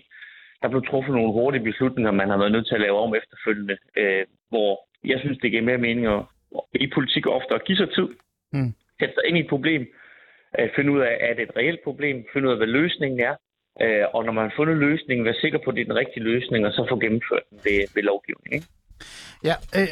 [0.63, 3.77] der blev truffet nogle hurtige beslutninger, man har været nødt til at lave om efterfølgende,
[4.01, 4.71] øh, hvor
[5.05, 6.23] jeg synes, det giver mere mening at,
[6.75, 8.09] i politik ofte at give sig tid,
[8.53, 8.75] Mm.
[9.01, 9.83] sætte sig ind i et problem,
[10.59, 13.35] øh, finde ud af, er det et reelt problem, finde ud af, hvad løsningen er,
[13.83, 16.23] Øh, og når man har fundet løsningen, være sikker på, at det er den rigtige
[16.23, 18.55] løsning, og så få gennemført den ved, ved lovgivning.
[18.55, 18.67] Ikke?
[19.45, 19.89] Ja, øh,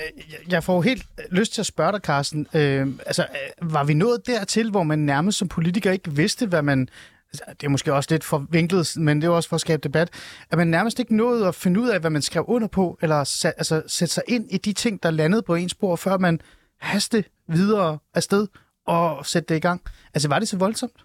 [0.50, 2.40] jeg får helt lyst til at spørge dig, Carsten.
[2.56, 6.62] Øh, altså, øh, var vi nået dertil, hvor man nærmest som politiker ikke vidste, hvad
[6.62, 6.88] man...
[7.30, 10.08] Altså, det er måske også lidt forvinklet, men det er også for at skabe debat.
[10.50, 13.24] At man nærmest ikke nåede at finde ud af, hvad man skrev under på, eller
[13.24, 16.40] sat, altså, sætte sig ind i de ting, der landede på ens spor, før man
[16.80, 18.46] haste videre afsted
[18.86, 19.80] og sætte det i gang.
[20.14, 20.98] Altså, var det så voldsomt?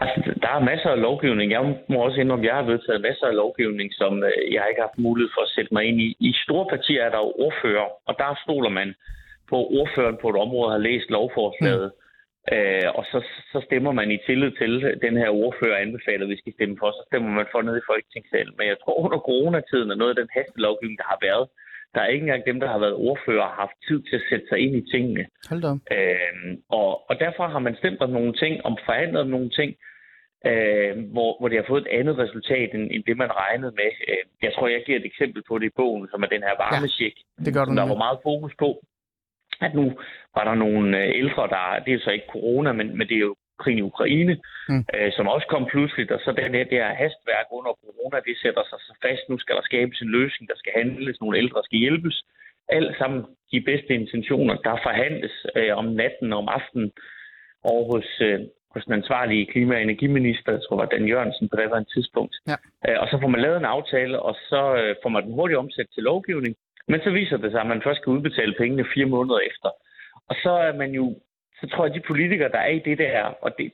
[0.00, 1.52] Altså, der er masser af lovgivning.
[1.52, 4.80] Jeg må også indrømme, at jeg har vedtaget masser af lovgivning, som øh, jeg ikke
[4.80, 6.08] har haft mulighed for at sætte mig ind i.
[6.20, 8.94] I store partier er der jo ordfører, og der stoler man
[9.50, 11.90] på, ordføreren på et område har læst lovforslaget.
[11.94, 12.07] Mm.
[12.54, 13.18] Øh, og så,
[13.52, 14.72] så stemmer man i tillid til,
[15.06, 17.88] den her ordfører anbefaler, at vi skal stemme for, så stemmer man for ned i
[17.90, 18.54] Folketingssalen.
[18.58, 21.44] Men jeg tror, under coronatiden og noget af den hastelovgivning, der har været,
[21.94, 24.46] der er ikke engang dem, der har været ordfører, har haft tid til at sætte
[24.48, 25.24] sig ind i tingene.
[25.50, 25.70] Hold da.
[25.96, 29.70] Øh, og, og derfor har man stemt om nogle ting, om forhandlet nogle ting,
[30.50, 33.90] øh, hvor, hvor det har fået et andet resultat, end, end det, man regnede med.
[34.10, 36.56] Øh, jeg tror, jeg giver et eksempel på det i bogen, som er den her
[36.64, 38.68] varmesjek, ja, det gør du som der var meget fokus på.
[39.60, 39.86] At nu
[40.36, 43.26] var der nogle øh, ældre, der, det er så ikke corona, men, men det er
[43.30, 44.34] jo krigen i Ukraine,
[44.68, 44.84] mm.
[44.94, 48.36] øh, som også kom pludseligt, og så den her, det her hastværk under corona, det
[48.42, 49.22] sætter sig så fast.
[49.28, 52.16] Nu skal der skabes en løsning, der skal handles, nogle ældre skal hjælpes.
[52.68, 53.20] Alt sammen
[53.52, 56.90] de bedste intentioner, der forhandles øh, om natten og om aftenen
[57.72, 58.40] over hos, øh,
[58.74, 62.34] hos den ansvarlige klima- og energiminister, jeg tror, var Dan Jørgensen på det tidspunkt.
[62.50, 62.56] Ja.
[62.86, 65.58] Øh, og så får man lavet en aftale, og så øh, får man den hurtigt
[65.58, 66.56] omsat til lovgivning.
[66.88, 69.70] Men så viser det sig, at man først kan udbetale pengene fire måneder efter.
[70.28, 71.16] Og så er man jo,
[71.60, 73.72] så tror jeg, at de politikere, der er i det der, og det,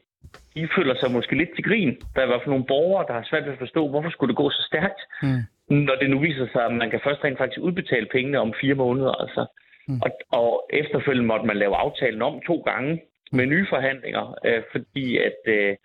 [0.55, 1.92] de føler sig måske lidt til grin.
[2.14, 4.33] Der er i hvert fald nogle borgere, der har svært ved at forstå, hvorfor skulle
[4.33, 5.42] det gå så stærkt, mm.
[5.87, 8.74] når det nu viser sig, at man kan først rent faktisk udbetale pengene om fire
[8.74, 9.12] måneder.
[9.12, 9.46] Altså.
[9.88, 10.00] Mm.
[10.05, 15.07] Og, og efterfølgende måtte man lave aftalen om to gange, med nye forhandlinger, øh, fordi
[15.29, 15.77] at, øh,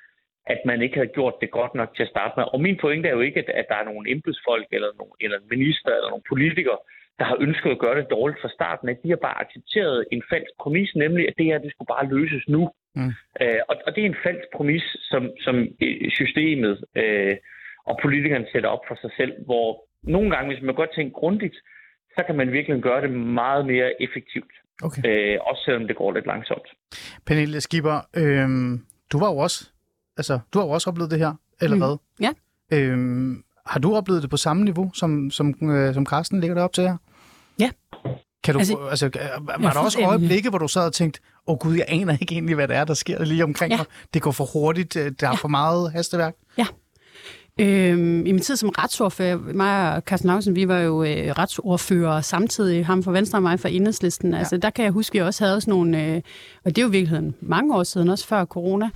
[0.53, 2.45] at man ikke havde gjort det godt nok til at starte med.
[2.53, 5.37] Og min pointe er jo ikke, at, at der er nogle embedsfolk eller, nogle, eller
[5.37, 6.79] en minister eller nogle politikere,
[7.19, 8.89] der har ønsket at gøre det dårligt fra starten.
[8.89, 12.11] At de har bare accepteret en falsk præmis, nemlig at det her det skulle bare
[12.15, 12.69] løses nu.
[12.95, 13.11] Mm.
[13.41, 17.35] Øh, og, og det er en falsk præmis, som, som øh, systemet øh,
[17.89, 19.67] og politikerne sætter op for sig selv, hvor
[20.03, 21.57] nogle gange, hvis man godt tænker grundigt,
[22.15, 24.53] så kan man virkelig gøre det meget mere effektivt.
[24.83, 25.01] Okay.
[25.05, 26.67] Øh, også selvom det går lidt langsomt.
[27.25, 28.47] Pernille Skipper, øh,
[29.11, 29.71] du var jo også,
[30.17, 31.81] altså, du har jo også oplevet det her, eller mm.
[31.81, 31.97] hvad?
[32.25, 32.31] Ja.
[32.75, 32.97] Øh,
[33.65, 36.73] har du oplevet det på samme niveau, som, som, øh, som Carsten ligger det op
[36.73, 36.97] til her?
[37.59, 37.69] Ja.
[38.43, 39.09] Kan du, altså, altså,
[39.59, 42.33] var der også øjeblikke, hvor du sad og tænkte, åh oh, gud, jeg aner ikke
[42.33, 43.77] egentlig, hvad det er, der sker lige omkring ja.
[43.77, 43.85] mig.
[44.13, 45.35] Det går for hurtigt, øh, der er ja.
[45.35, 46.35] for meget hastværk.
[46.57, 46.65] Ja,
[47.59, 52.21] Øhm, I min tid som retsordfører, mig og Carsten Lausen, vi var jo øh, retsordfører
[52.21, 54.31] samtidig, ham fra Venstre og mig fra Enhedslisten.
[54.31, 54.37] Ja.
[54.37, 56.21] Altså, der kan jeg huske, at vi også havde sådan nogle, øh,
[56.65, 58.89] og det er jo i virkeligheden mange år siden, også før corona,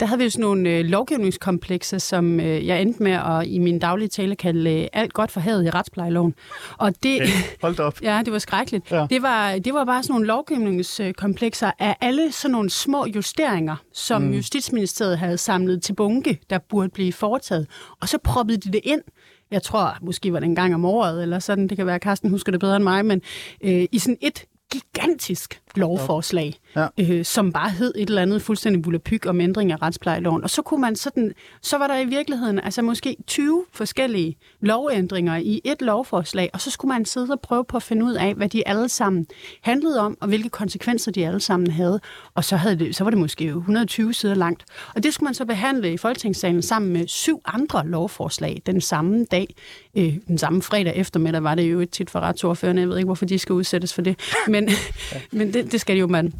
[0.00, 3.58] der havde vi jo sådan nogle øh, lovgivningskomplekser, som øh, jeg endte med at i
[3.58, 6.34] min daglige tale kalde øh, alt godt for havet i retsplejeloven.
[6.78, 7.26] Og det, ja,
[7.62, 8.02] hold op.
[8.02, 8.90] ja, det var skrækkeligt.
[8.90, 9.06] Ja.
[9.10, 14.22] Det, var, det var bare sådan nogle lovgivningskomplekser af alle sådan nogle små justeringer, som
[14.22, 14.32] mm.
[14.32, 17.66] Justitsministeriet havde samlet til bunke, der burde blive foretaget.
[18.00, 19.02] Og så proppede de det ind
[19.50, 22.02] jeg tror måske var det en gang om året, eller sådan, det kan være, at
[22.02, 23.22] Carsten husker det bedre end mig, men
[23.60, 26.86] øh, i sådan et gigantisk lovforslag, ja.
[27.00, 30.42] øh, som bare hed et eller andet fuldstændig bullepyg om ændring af retsplejeloven.
[30.42, 35.36] Og så kunne man sådan, så var der i virkeligheden altså måske 20 forskellige lovændringer
[35.36, 38.34] i et lovforslag, og så skulle man sidde og prøve på at finde ud af,
[38.34, 39.26] hvad de alle sammen
[39.62, 42.00] handlede om, og hvilke konsekvenser de alle sammen havde.
[42.34, 44.64] Og så, havde det, så var det måske 120 sider langt.
[44.94, 49.24] Og det skulle man så behandle i Folketingssalen sammen med syv andre lovforslag den samme
[49.24, 49.54] dag.
[49.96, 52.82] Øh, den samme fredag eftermiddag var det jo et tit for retsordførende.
[52.82, 54.18] Jeg ved ikke, hvorfor de skal udsættes for det.
[54.48, 54.68] Men,
[55.32, 56.32] men det, det skal jo man.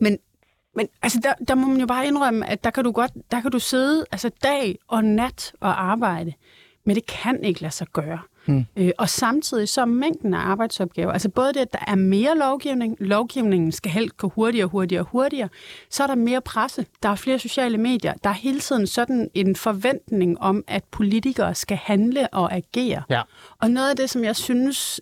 [0.00, 0.18] Men,
[0.76, 3.40] men altså, der, der må man jo bare indrømme, at der kan du godt, der
[3.40, 6.32] kan du sidde altså, dag og nat og arbejde,
[6.90, 8.18] men det kan ikke lade sig gøre.
[8.46, 8.66] Hmm.
[8.76, 12.96] Øh, og samtidig så mængden af arbejdsopgaver, altså både det, at der er mere lovgivning,
[13.00, 15.48] lovgivningen skal helst gå hurtigere, hurtigere, hurtigere,
[15.90, 19.30] så er der mere presse, der er flere sociale medier, der er hele tiden sådan
[19.34, 23.02] en forventning om, at politikere skal handle og agere.
[23.10, 23.22] Ja.
[23.58, 25.00] Og noget af det, som jeg synes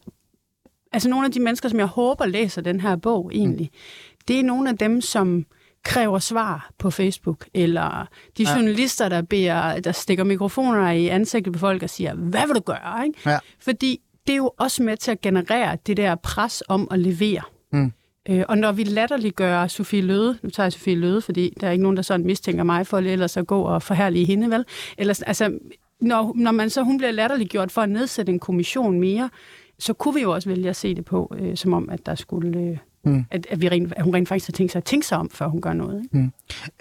[0.92, 4.18] altså nogle af de mennesker, som jeg håber læser den her bog egentlig, mm.
[4.28, 5.46] det er nogle af dem, som
[5.88, 8.54] kræver svar på Facebook, eller de ja.
[8.54, 12.60] journalister, der, beder, der stikker mikrofoner i ansigtet på folk og siger, hvad vil du
[12.60, 13.06] gøre?
[13.06, 13.30] Ikke?
[13.30, 13.38] Ja.
[13.60, 17.42] Fordi det er jo også med til at generere det der pres om at levere.
[17.72, 17.92] Mm.
[18.28, 21.70] Øh, og når vi latterliggør Sofie Løde, nu tager jeg Sofie Løde, fordi der er
[21.70, 24.64] ikke nogen, der sådan mistænker mig for ellers at gå og forhærlige hende, vel?
[24.98, 25.58] Ellers, altså,
[26.00, 29.30] når, når man så hun bliver latterliggjort for at nedsætte en kommission mere,
[29.78, 32.14] så kunne vi jo også vælge at se det på, øh, som om, at der
[32.14, 33.24] skulle øh, Mm.
[33.30, 35.30] At, at, vi rent, at hun rent faktisk har tænkt sig at tænke sig om,
[35.30, 36.02] før hun gør noget.
[36.04, 36.16] Ikke?
[36.16, 36.32] Mm.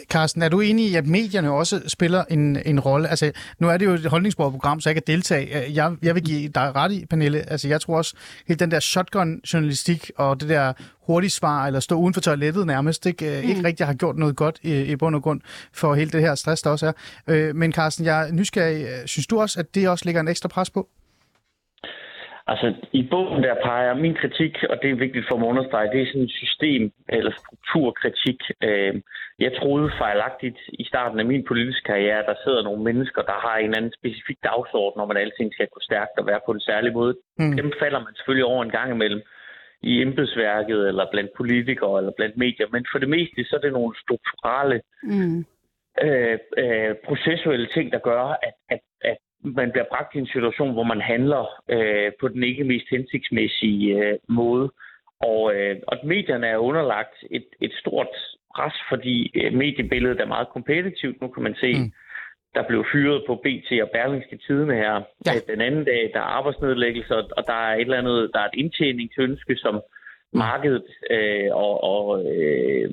[0.09, 3.07] Carsten, er du enig i, at medierne også spiller en, en rolle?
[3.07, 5.73] Altså, nu er det jo et holdningsbordet-program, så jeg kan deltage.
[5.73, 7.49] Jeg, jeg vil give dig ret i, Pernille.
[7.49, 8.15] Altså, jeg tror også,
[8.47, 10.73] hele den der shotgun-journalistik og det der
[11.07, 13.49] hurtigt svar, eller stå uden for toilettet nærmest, ikke, mm.
[13.49, 15.41] ikke rigtig har gjort noget godt i, i bund og grund
[15.73, 16.91] for hele det her stress, der også er.
[17.27, 18.87] Øh, men Carsten, jeg er nysgerrig.
[19.05, 20.89] Synes du også, at det også lægger en ekstra pres på?
[22.51, 25.91] Altså, i bogen der peger min kritik, og det er vigtigt for mig at understrege,
[25.93, 28.39] det er sådan en system- eller strukturkritik.
[28.63, 28.93] Øh,
[29.39, 33.37] jeg troede fejlagtigt i starten af min politiske karriere, at der sidder nogle mennesker, der
[33.45, 36.51] har en eller anden specifik dagsorden, om at alting skal gå stærkt og være på
[36.51, 37.13] en særlig måde.
[37.39, 37.55] Mm.
[37.55, 39.21] Dem falder man selvfølgelig over en gang imellem
[39.81, 42.67] i embedsværket, eller blandt politikere, eller blandt medier.
[42.71, 45.45] Men for det meste, så er det nogle strukturelle mm.
[46.05, 50.73] øh, øh, processuelle ting, der gør, at, at, at man bliver bragt i en situation,
[50.73, 54.71] hvor man handler øh, på den ikke mest hensigtsmæssige øh, måde.
[55.21, 58.07] Og, øh, og medierne er underlagt et, et stort
[58.55, 61.21] pres, fordi øh, mediebilledet er meget kompetitivt.
[61.21, 61.91] Nu kan man se, mm.
[62.55, 64.93] der blev fyret på BT og Berlingske Tidene her
[65.25, 65.35] ja.
[65.35, 66.11] Øh, den anden dag.
[66.13, 70.39] Der er arbejdsnedlæggelser, og der er et eller andet, der er et indtjeningsønske, som mm.
[70.39, 72.91] markedet øh, og, og øh,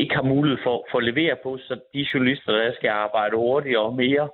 [0.00, 3.82] ikke har mulighed for, for at levere på, så de journalister, der skal arbejde hurtigere
[3.82, 4.28] og mere,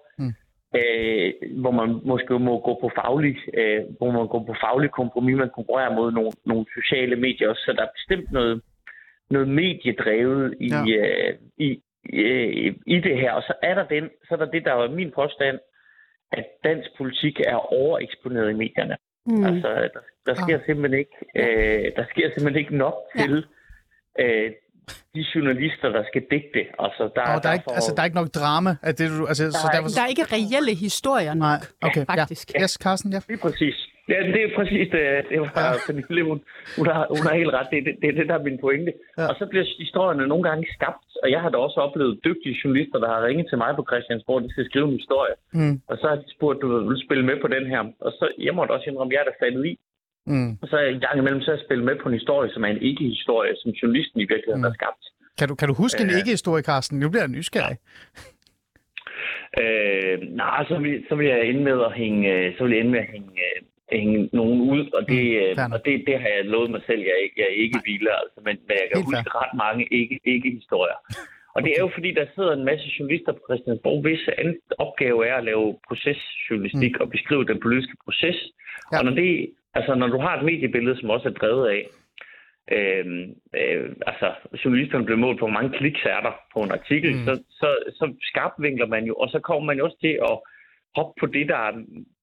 [0.79, 5.37] øh, hvor man måske må gå på faglig, øh, hvor man går på faglig kompromis,
[5.37, 7.63] man konkurrerer mod nogle, nogle sociale medier også.
[7.67, 8.63] Så der er bestemt noget,
[9.31, 10.99] noget mediedrevet i, ja.
[10.99, 11.69] øh, i,
[12.13, 13.33] øh, i det her.
[13.33, 15.59] Og så er der den, så er der det, der var min påstand,
[16.33, 18.97] at dansk politik er overeksponeret i medierne.
[19.27, 19.45] Mm.
[19.45, 20.65] Altså, der, der sker ja.
[20.67, 23.23] simpelthen ikke, øh, der sker simpelthen ikke nok ja.
[23.23, 23.47] til
[24.21, 24.53] øh,
[25.15, 26.63] de journalister, der skal digte.
[26.85, 28.71] Altså, der, oh, der, er ikke, altså, der er ikke nok drama?
[28.83, 29.89] Af det, du, altså, der, så derfor...
[29.97, 32.05] der er ikke reelle historier nok, Nej, okay.
[32.09, 32.47] ja, faktisk.
[32.55, 32.63] Ja.
[32.63, 33.21] Yes, Carsten, ja.
[33.29, 33.77] Det er præcis.
[34.13, 35.03] Ja, det er præcis det.
[35.31, 35.73] Det var ja.
[35.87, 36.39] Pernille, hun,
[36.79, 37.69] hun, har, hun har helt ret.
[37.73, 38.93] Det er det, det, det, der er min pointe.
[39.19, 39.27] Ja.
[39.31, 42.99] Og så bliver historierne nogle gange skabt, og jeg har da også oplevet dygtige journalister,
[42.99, 45.35] der har ringet til mig på Christiansborg, de skal skrive en historie.
[45.59, 45.77] Mm.
[45.91, 47.83] Og så har de spurgt, du vil spille med på den her.
[48.07, 49.75] Og så, jeg måtte også indrømme, at jeg er der faldet i.
[50.27, 50.53] Mm.
[50.63, 52.83] Og så en gang imellem så jeg spillet med på en historie, som er en
[52.83, 54.71] ikke-historie, som journalisten i virkeligheden mm.
[54.71, 55.05] har skabt.
[55.39, 56.99] Kan du, kan du huske en øh, ikke-historie, Carsten?
[56.99, 57.77] Nu bliver jeg nysgerrig.
[59.61, 62.81] Øh, nej, så vil, så vil jeg ende med at hænge, øh, så vil jeg
[62.81, 63.59] ende med at hænge, øh,
[63.93, 65.25] hænge nogen ud, og det,
[65.57, 68.55] mm, og det, det har jeg lovet mig selv, jeg, jeg ikke vil, altså, men,
[68.67, 69.41] men jeg kan Helt huske fair.
[69.43, 70.99] ret mange ikke, ikke-historier.
[71.55, 75.19] Og det er jo fordi, der sidder en masse journalister på Christiansborg, hvis anden opgave
[75.31, 77.03] er at lave procesjournalistik mm.
[77.03, 78.39] og beskrive den politiske proces.
[78.93, 78.99] Ja.
[78.99, 79.31] Og når, det,
[79.75, 81.83] altså, når du har et mediebillede, som også er drevet af,
[82.77, 83.07] øh,
[83.61, 84.29] øh, altså
[84.65, 87.25] journalisterne bliver målt på, hvor mange kliks er der på en artikel, mm.
[87.27, 90.37] så, så, så vinkler man jo, og så kommer man jo også til at
[90.97, 91.73] hoppe på det, der er,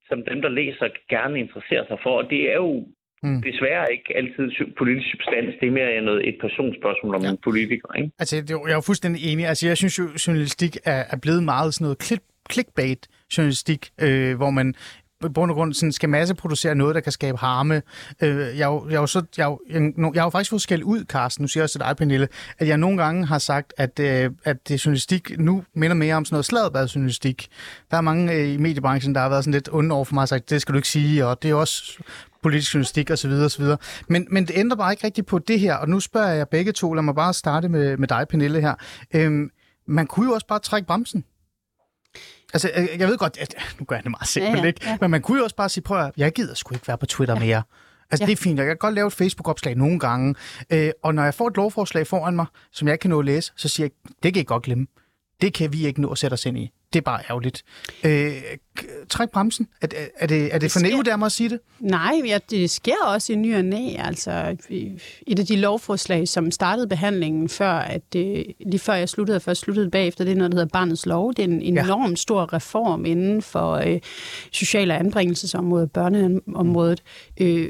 [0.10, 2.86] som dem, der læser, gerne interesserer sig for, og det er jo
[3.24, 3.42] Mm.
[3.42, 4.46] Desværre ikke altid
[4.78, 5.56] politisk substans.
[5.60, 7.30] Det er mere noget, et personspørgsmål om ja.
[7.30, 7.94] en politiker.
[8.00, 8.12] Ikke?
[8.20, 8.36] Altså,
[8.70, 9.46] jeg er fuldstændig enig.
[9.46, 12.22] Altså, jeg synes jo, journalistik er, er blevet meget sådan noget
[12.54, 14.74] clickbait-journalistik, øh, hvor man
[15.28, 17.82] bund og grund sådan, skal masseproducere noget, der kan skabe harme.
[18.22, 21.44] Øh, jeg, jeg, jeg, så, jeg, jeg, jeg har jo faktisk fået skæld ud, Carsten,
[21.44, 22.28] nu siger jeg også til dig, Pernille,
[22.60, 26.26] at jeg nogle gange har sagt, at, øh, at det journalistik nu minder mere om
[26.26, 27.48] sådan noget sladderbad-journalistik.
[27.92, 30.22] Der er mange øh, i mediebranchen, der har været sådan lidt onde over for mig
[30.22, 32.04] og sagt, det skal du ikke sige, og det er også
[32.44, 33.32] politisk journalistik osv.
[33.32, 33.66] osv.
[34.08, 36.72] Men, men det ændrer bare ikke rigtigt på det her, og nu spørger jeg begge
[36.72, 38.76] to, lad mig bare starte med, med dig, Pernille, her.
[39.14, 39.50] Øhm,
[39.88, 41.24] man kunne jo også bare trække bremsen.
[42.54, 44.82] Altså, jeg ved godt, at nu gør jeg det meget simpelt, ja, ja, ikke?
[44.86, 44.98] Ja.
[45.02, 47.06] Men man kunne jo også bare sige, prøv at jeg gider sgu ikke være på
[47.06, 47.40] Twitter ja.
[47.40, 47.64] mere.
[48.12, 48.26] Altså, ja.
[48.26, 50.36] det er fint, jeg kan godt lave et Facebook-opslag nogle gange.
[50.70, 53.26] Øh, og når jeg får et lovforslag foran mig, som jeg ikke kan nå at
[53.26, 54.88] læse, så siger jeg, det kan I godt glemme.
[55.42, 57.64] Det kan vi ikke nå at sætte os ind i det er bare ærgerligt.
[58.04, 58.34] Øh,
[59.10, 59.68] træk bremsen.
[59.82, 61.60] Er, er, det, er det for nævnt der at sige det?
[61.80, 63.96] Nej, ja, det sker også i ny og næ.
[64.00, 64.56] Altså,
[65.28, 69.42] et af de lovforslag, som startede behandlingen før, at det, lige før jeg sluttede, og
[69.42, 71.34] først sluttede bagefter, det er noget, der hedder Barnets Lov.
[71.34, 72.16] Det er en enormt ja.
[72.16, 74.00] stor reform inden for øh,
[74.52, 77.04] social- og anbringelsesområdet, børneområdet.
[77.42, 77.70] Øh,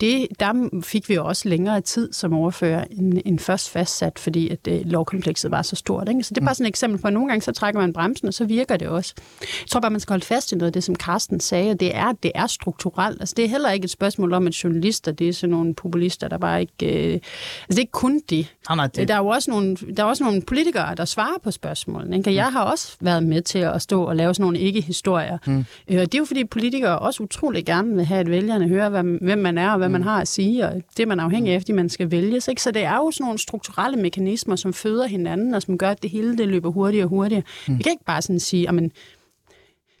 [0.00, 4.48] det, der fik vi jo også længere tid som overfører end, end først fastsat, fordi
[4.48, 6.08] at det, øh, lovkomplekset var så stort.
[6.08, 6.22] Ikke?
[6.22, 6.54] Så det er bare mm.
[6.54, 8.88] sådan et eksempel på, at nogle gange så trækker man bremsen, og så virker det
[8.88, 9.14] også.
[9.40, 11.80] Jeg tror bare, man skal holde fast i noget af det, som Carsten sagde, og
[11.80, 13.20] det er, det er strukturelt.
[13.20, 16.28] Altså, det er heller ikke et spørgsmål om, at journalister, det er sådan nogle populister,
[16.28, 16.74] der bare ikke...
[16.82, 17.20] Øh, altså,
[17.68, 18.54] det er ikke kun det.
[18.68, 19.08] Ah, nej, det.
[19.08, 22.16] Der er jo også nogle, der er også nogle politikere, der svarer på spørgsmålene.
[22.16, 22.30] Ikke?
[22.30, 25.38] Og jeg har også været med til at stå og lave sådan nogle ikke-historier.
[25.46, 25.64] Mm.
[25.88, 29.02] Øh, og det er jo fordi politikere også utrolig gerne vil have, at vælgerne hører,
[29.02, 29.89] hvem man er og hvad mm.
[29.90, 32.48] Man har at sige, og det er man afhængig af, fordi man skal vælges.
[32.48, 32.62] Ikke?
[32.62, 36.02] Så det er jo sådan nogle strukturelle mekanismer, som føder hinanden, og som gør, at
[36.02, 37.42] det hele det løber hurtigere og hurtigere.
[37.68, 37.78] Mm.
[37.78, 38.92] Vi kan ikke bare sådan sige, at det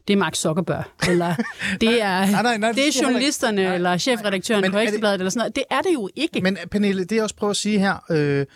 [0.08, 1.34] det er Mark Zuckerberg, eller
[1.80, 3.74] det er, Nej, nej, nej, det er journalisterne, ikke.
[3.74, 5.56] eller chefredaktøren Men på er det- Ekstrabladet, eller sådan noget.
[5.56, 6.40] Det er det jo ikke.
[6.40, 8.46] Men Pernille, det jeg også prøver at sige her, øh,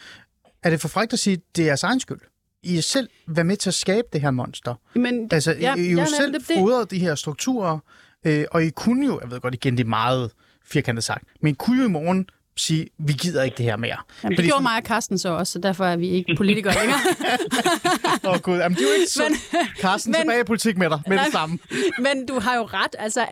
[0.62, 2.18] er det for frækt at sige, at det er jeres egen skyld?
[2.62, 4.74] I er selv været med til at skabe det her monster.
[4.94, 7.78] Men, Altså, ja, I, I er jo ja, selv det, det, fodret de her strukturer,
[8.26, 10.30] øh, og I kunne jo, jeg ved godt igen, det er meget
[10.64, 13.96] firkantet sagt, men kunne jo i morgen sige, vi gider ikke det her mere.
[14.24, 16.98] Jamen, det gjorde mig og Carsten så også, så derfor er vi ikke politikere længere.
[18.24, 19.36] Åh oh, gud, jamen, det er jo ikke sundt.
[19.80, 21.58] Carsten, men- tilbage i politik med dig, med det Nej, samme.
[22.06, 22.96] Men du har jo ret.
[22.98, 23.26] Altså,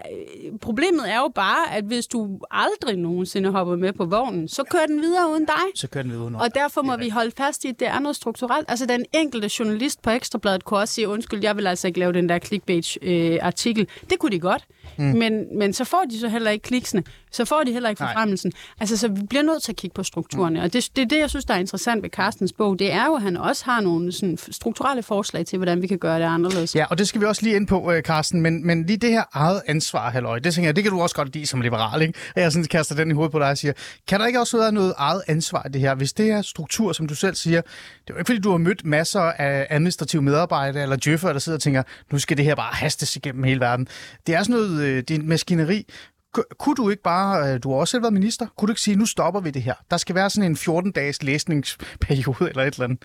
[0.61, 4.87] problemet er jo bare, at hvis du aldrig nogensinde hopper med på vognen, så kører
[4.87, 5.55] den videre uden dig.
[5.75, 6.39] Så kører den videre nu.
[6.39, 8.65] Og derfor må vi holde fast i, at det er noget strukturelt.
[8.71, 12.13] Altså, den enkelte journalist på Ekstrabladet kunne også sige, undskyld, jeg vil altså ikke lave
[12.13, 13.89] den der clickbait-artikel.
[14.11, 14.65] det kunne de godt.
[14.99, 15.05] Mm.
[15.05, 17.05] Men, men så får de så heller ikke kliksene.
[17.33, 18.53] Så får de heller ikke forfremmelsen.
[18.81, 20.59] Altså, så vi bliver nødt til at kigge på strukturerne.
[20.59, 20.65] Mm.
[20.65, 22.79] Og det, det er det, jeg synes, der er interessant ved Carstens bog.
[22.79, 25.99] Det er jo, at han også har nogle sådan, strukturelle forslag til, hvordan vi kan
[25.99, 26.77] gøre det anderledes.
[26.77, 29.11] Ja, og det skal vi også lige ind på, øh, Carsten, men, men lige det
[29.11, 32.03] her eget ansvar, halløj, det tænker jeg, det kan du også godt lide som liberal,
[32.03, 32.19] ikke?
[32.35, 33.73] At jeg sådan kaster den i hovedet på dig og siger,
[34.09, 35.95] kan der ikke også være noget eget ansvar i det her?
[35.95, 38.59] Hvis det her struktur, som du selv siger, det er jo ikke fordi, du har
[38.59, 41.83] mødt masser af administrative medarbejdere eller djøffere, der sidder og tænker,
[42.13, 43.89] nu skal det her bare hastes igennem hele verden.
[44.27, 45.87] Det er sådan noget, øh, det er en maskineri.
[46.35, 48.81] Ku- Kunne du ikke bare, øh, du har også selv været minister, kunne du ikke
[48.87, 49.75] sige, nu stopper vi det her?
[49.91, 53.03] Der skal være sådan en 14-dages læsningsperiode eller et eller andet.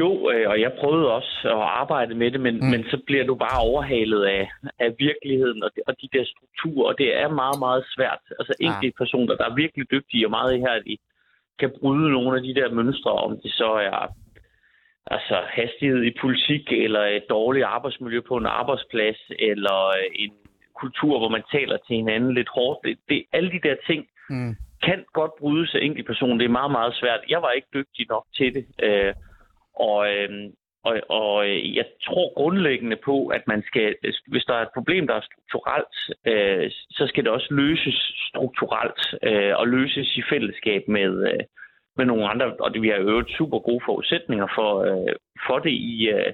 [0.00, 2.66] Jo, øh, og jeg prøvede også at arbejde med det, men, mm.
[2.72, 6.86] men så bliver du bare overhalet af, af virkeligheden og de, og de der strukturer,
[6.90, 8.22] og det er meget, meget svært.
[8.38, 10.98] Altså enkelte personer, der er virkelig dygtige og meget ihærdige,
[11.60, 14.06] kan bryde nogle af de der mønstre, om det så er
[15.06, 19.78] altså hastighed i politik, eller et dårligt arbejdsmiljø på en arbejdsplads, eller
[20.14, 20.32] en
[20.82, 22.78] kultur, hvor man taler til hinanden lidt hårdt.
[22.84, 24.56] Det, det, alle de der ting Mm.
[24.82, 26.38] kan godt brydes af enkelt person.
[26.38, 27.20] Det er meget, meget svært.
[27.28, 28.66] Jeg var ikke dygtig nok til det.
[28.82, 29.14] Øh,
[29.76, 30.30] og, øh,
[30.84, 33.94] og, og øh, jeg tror grundlæggende på, at man skal,
[34.26, 35.96] hvis der er et problem, der er strukturelt,
[36.26, 41.44] øh, så skal det også løses strukturelt øh, og løses i fællesskab med, øh,
[41.96, 42.46] med nogle andre.
[42.60, 45.14] Og det, vi har øvrigt super gode forudsætninger for, øh,
[45.46, 46.32] for det i, øh,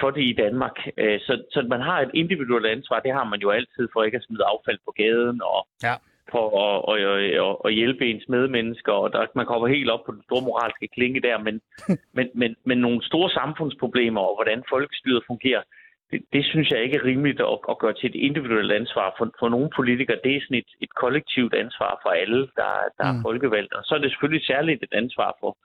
[0.00, 0.76] for det i Danmark.
[0.96, 4.16] Øh, så, så man har et individuelt ansvar, det har man jo altid for ikke
[4.16, 5.94] at smide affald på gaden og Ja.
[6.32, 10.12] for at, at, at, at hjælpe ens medmennesker, og der, man kommer helt op på
[10.12, 11.60] den store moralske klinke der, men,
[12.16, 15.62] men, men, men nogle store samfundsproblemer og hvordan folkestyret fungerer,
[16.10, 19.26] det, det synes jeg ikke er rimeligt at, at gøre til et individuelt ansvar for,
[19.40, 20.18] for nogle politikere.
[20.24, 23.22] Det er sådan et, et kollektivt ansvar for alle, der, der er Mm.
[23.22, 23.74] folkevalgte.
[23.76, 25.56] Og så er det selvfølgelig særligt et ansvar for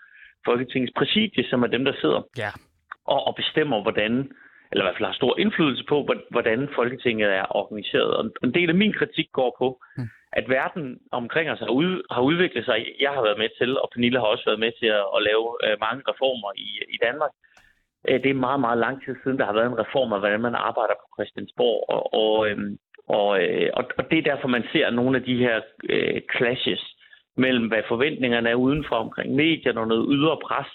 [0.45, 2.49] Folketingets præsidie, som er dem, der sidder Ja.
[3.05, 4.11] Og, og bestemmer, hvordan,
[4.71, 8.11] eller i hvert fald har stor indflydelse på, hvor- hvordan Folketinget er organiseret.
[8.17, 10.07] Og en del af min kritik går på, Mm.
[10.39, 12.85] at verden omkring os har, ud, har udviklet sig.
[12.99, 15.45] Jeg har været med til, og Pernille har også været med til at, at lave
[15.65, 17.31] øh, mange reformer i, i Danmark.
[18.07, 20.41] Øh, Det er meget, meget lang tid siden, der har været en reform af, hvordan
[20.41, 21.79] man arbejder på Christiansborg.
[21.95, 22.77] Og, og, øhm,
[23.07, 26.83] og, øh, og, og det er derfor, man ser nogle af de her øh, clashes
[27.37, 30.67] mellem, hvad forventningerne er udenfor omkring medierne og noget ydre pres,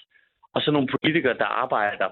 [0.58, 2.08] og så nogle politikere, der arbejder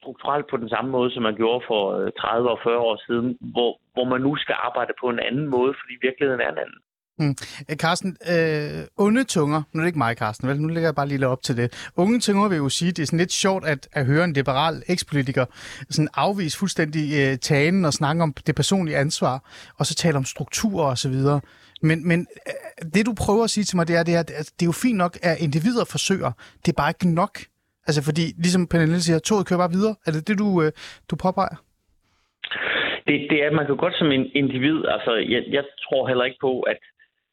[0.00, 3.28] strukturelt på den samme måde, som man gjorde for øh, 30 og 40 år siden,
[3.54, 6.80] hvor, hvor man nu skal arbejde på en anden måde, fordi virkeligheden er en anden.
[7.18, 7.34] Mm.
[7.70, 10.60] Øh, Carsten, øh, onde tunger, nu er det ikke mig, Carsten, vel?
[10.60, 11.90] nu lægger jeg bare lige op til det.
[11.96, 14.82] Unge tunger vil jo sige, det er sådan lidt sjovt at, at høre en liberal
[14.88, 15.44] ekspolitiker
[15.90, 19.36] sådan afvise fuldstændig øh, tagen og snakke om det personlige ansvar,
[19.78, 21.40] og så tale om strukturer og så videre.
[21.82, 24.52] Men, men øh, det, du prøver at sige til mig, det er, det er, at
[24.56, 26.32] det er jo fint nok, at individer forsøger.
[26.66, 27.38] Det er bare ikke nok.
[27.86, 29.94] Altså, fordi, ligesom Pernille siger, toget kører bare videre.
[30.06, 30.72] Er det det, du, øh,
[31.10, 31.56] du påpeger?
[33.06, 36.40] Det, det er, man kan godt som en individ, altså jeg, jeg tror heller ikke
[36.40, 36.78] på, at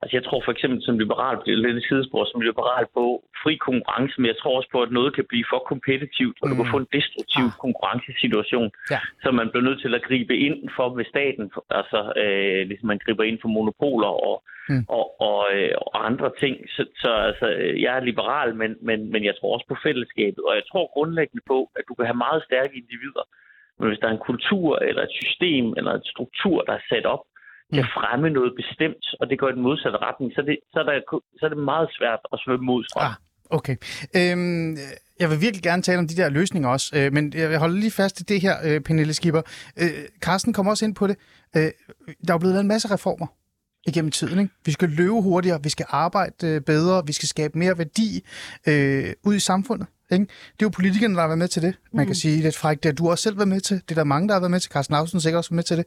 [0.04, 3.04] Altså jeg tror for eksempel som liberal, det er lidt et sidespor, som liberal på
[3.44, 6.56] fri konkurrence, men jeg tror også på, at noget kan blive for kompetitivt, og du
[6.56, 6.74] kan Mm.
[6.76, 7.58] få en destruktiv Ah.
[7.66, 9.00] konkurrencesituation, Ja.
[9.24, 11.46] så man bliver nødt til at gribe ind for ved staten,
[11.80, 14.36] altså øh, ligesom man griber ind for monopoler og,
[14.70, 14.86] Mm.
[14.98, 16.56] og, og, øh, og andre ting.
[16.76, 17.48] Så, så altså,
[17.86, 21.44] jeg er liberal, men, men, men jeg tror også på fællesskabet, og jeg tror grundlæggende
[21.48, 23.24] på, at du kan have meget stærke individer,
[23.80, 27.06] men hvis der er en kultur eller et system eller en struktur, der er sat
[27.06, 27.24] op,
[27.74, 30.80] til at fremme noget bestemt, og det går i den modsatte retning, så det, så
[30.80, 30.94] er der,
[31.40, 33.04] så er det meget svært at svømme mod strøm.
[33.08, 33.16] Ah,
[33.58, 33.76] okay.
[34.20, 34.78] Øhm,
[35.20, 37.80] jeg vil virkelig gerne tale om de der løsninger også, øh, men jeg vil holde
[37.80, 39.42] lige fast i det her, øh, Pernille Skipper.
[39.82, 41.18] Øh, Carsten kom også ind på det.
[41.56, 41.72] Øh,
[42.28, 43.28] der er blevet lavet en masse reformer
[43.88, 44.40] igennem tiden.
[44.40, 44.54] Ikke?
[44.66, 48.26] Vi skal løbe hurtigere, vi skal arbejde øh, bedre, vi skal skabe mere værdi
[48.68, 49.88] øh, ud i samfundet.
[50.12, 50.26] Ikke?
[50.26, 51.76] Det er jo politikerne, der har været med til det.
[51.94, 53.76] Man kan sige lidt frækt, det har du også selv været med til.
[53.76, 54.72] Det er der mange, der har været med til.
[54.72, 55.86] Carsten Lausen sikkert også været med til det.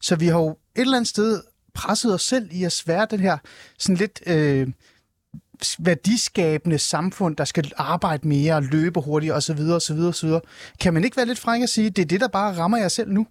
[0.00, 1.42] Så vi har jo et eller andet sted
[1.74, 3.38] presset os selv i at svære den her
[3.78, 4.68] sådan lidt øh,
[5.78, 9.60] værdiskabende samfund, der skal arbejde mere, løbe hurtigere osv.
[9.60, 10.30] osv., osv.
[10.80, 12.88] Kan man ikke være lidt fræk at sige, det er det, der bare rammer jer
[12.88, 13.26] selv nu?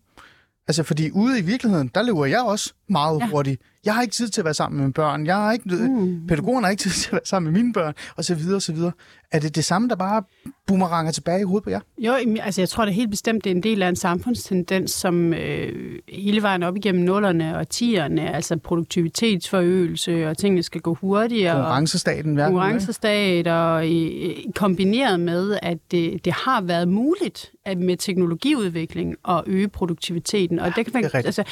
[0.68, 3.28] Altså, fordi ude i virkeligheden, der løber jeg også meget ja.
[3.28, 3.62] hurtigt.
[3.86, 5.26] Jeg har ikke tid til at være sammen med mine børn.
[5.26, 6.28] Jeg har ikke, mm.
[6.28, 8.62] Pædagogerne har ikke tid til at være sammen med mine børn, og så videre, og
[8.62, 8.92] så videre.
[9.32, 10.24] Er det det samme, der bare
[10.68, 11.80] boomeranger tilbage i hovedet på jer?
[11.98, 15.34] Jo, altså jeg tror det helt bestemt, det er en del af en samfundstendens, som
[15.34, 21.56] øh, hele vejen op igennem nullerne og tierne, altså produktivitetsforøgelse, og tingene skal gå hurtigere.
[21.56, 22.38] Konkurrencestaten.
[22.38, 29.44] Konkurrencestat, og øh, kombineret med, at det, det har været muligt at med teknologiudvikling at
[29.48, 30.60] øge produktiviteten.
[30.60, 31.44] Og det kan man, det altså,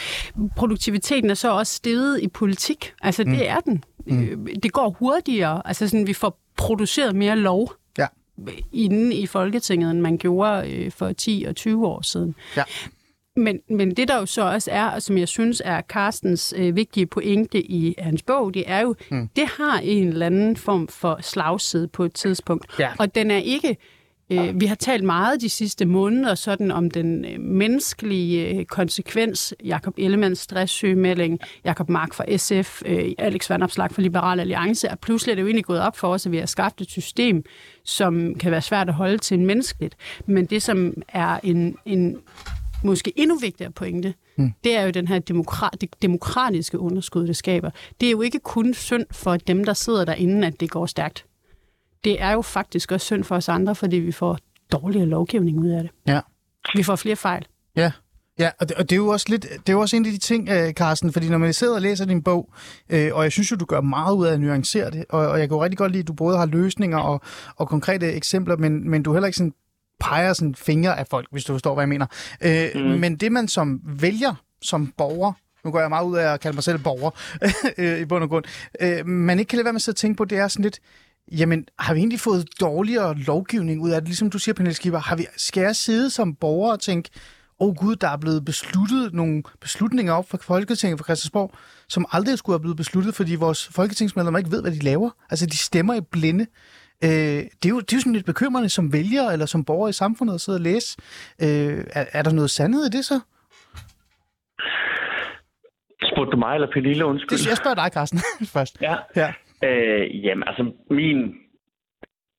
[0.55, 2.93] produktiviteten er så også steget i politik.
[3.01, 3.31] Altså, mm.
[3.31, 3.83] det er den.
[4.05, 4.23] Mm.
[4.23, 5.61] Øh, det går hurtigere.
[5.65, 8.07] Altså, sådan, vi får produceret mere lov ja.
[8.73, 12.35] inde i Folketinget, end man gjorde øh, for 10 og 20 år siden.
[12.57, 12.63] Ja.
[13.35, 16.75] Men, men det der jo så også er, og som jeg synes er Carstens øh,
[16.75, 19.29] vigtige pointe i hans bog, det er jo, mm.
[19.35, 22.79] det har en eller anden form for slagside på et tidspunkt.
[22.79, 22.89] Ja.
[22.99, 23.77] Og den er ikke
[24.29, 29.53] vi har talt meget de sidste måneder sådan om den øh, menneskelige øh, konsekvens.
[29.63, 32.81] Jakob Ellemanns stresssygemelding, Jakob Mark fra SF,
[33.17, 36.07] Alex Van Opslag fra Liberal Alliance, og pludselig er det jo egentlig gået op for
[36.07, 37.43] os, at vi har skabt et system,
[37.83, 39.95] som kan være svært at holde til en menneskeligt.
[40.25, 42.17] Men det, som er en, en
[42.83, 44.53] måske endnu vigtigere pointe, mm.
[44.63, 47.69] det er jo den her demokrat, det demokratiske underskud, det skaber.
[48.01, 51.25] Det er jo ikke kun synd for dem, der sidder derinde, at det går stærkt
[52.03, 54.37] det er jo faktisk også synd for os andre, fordi vi får
[54.71, 55.91] dårligere lovgivning ud af det.
[56.07, 56.19] Ja.
[56.75, 57.45] Vi får flere fejl.
[57.75, 57.91] Ja,
[58.39, 60.11] Ja, og det, og det er jo også lidt, det er jo også en af
[60.11, 62.53] de ting, øh, Carsten, fordi når man sidder og læser din bog,
[62.89, 65.39] øh, og jeg synes jo, du gør meget ud af at nuancere det, og, og
[65.39, 67.21] jeg kan jo rigtig godt lide, at du både har løsninger og,
[67.55, 69.53] og konkrete eksempler, men, men du heller ikke sådan
[69.99, 72.05] peger sådan fingre af folk, hvis du forstår, hvad jeg mener.
[72.41, 72.99] Øh, mm.
[72.99, 75.33] Men det, man som vælger, som borger,
[75.65, 77.11] nu går jeg meget ud af at kalde mig selv borger,
[77.77, 78.45] øh, i bund og grund,
[78.81, 80.63] øh, man ikke kan lade være med at sidde og tænke på, det er sådan
[80.63, 80.79] lidt,
[81.31, 84.07] Jamen, har vi egentlig fået dårligere lovgivning ud af det?
[84.07, 87.09] Ligesom du siger, Pernille Skipper, har vi, skal jeg sidde som borger og tænke,
[87.59, 91.51] åh oh gud, der er blevet besluttet nogle beslutninger op for Folketinget for Christiansborg,
[91.89, 95.09] som aldrig skulle have blevet besluttet, fordi vores folketingsmedlemmer ikke ved, hvad de laver.
[95.29, 96.45] Altså, de stemmer i blinde.
[97.03, 99.87] Øh, det, er jo, det er jo sådan lidt bekymrende som vælger eller som borger
[99.87, 100.97] i samfundet at sidde og læse.
[101.41, 103.19] Øh, er, er der noget sandhed i det så?
[106.03, 107.37] Spurgte du mig eller Pernille, undskyld?
[107.37, 108.19] Det, jeg spørger dig, Carsten,
[108.55, 108.81] først.
[108.81, 108.95] Ja.
[109.15, 109.33] ja.
[109.63, 111.35] Øh, jamen, altså min...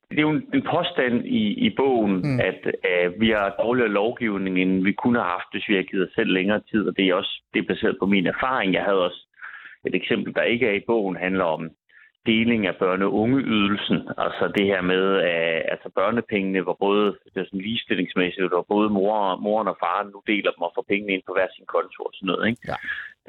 [0.09, 2.39] Det er jo en, en påstand i, i bogen, mm.
[2.39, 6.07] at øh, vi har dårligere lovgivning, end vi kunne have haft, hvis vi havde givet
[6.07, 8.73] os selv længere tid, og det er også det er baseret på min erfaring.
[8.73, 9.27] Jeg havde også
[9.87, 11.69] et eksempel, der ikke er i bogen, handler om
[12.25, 13.99] deling af børne- og ungeydelsen.
[14.17, 18.89] Altså det her med, at altså børnepengene var både det er sådan ligestillingsmæssigt, hvor både
[18.89, 22.03] mor, moren og faren nu deler dem og får pengene ind på hver sin konto
[22.03, 22.47] og sådan noget.
[22.49, 22.61] Ikke?
[22.67, 22.75] Ja.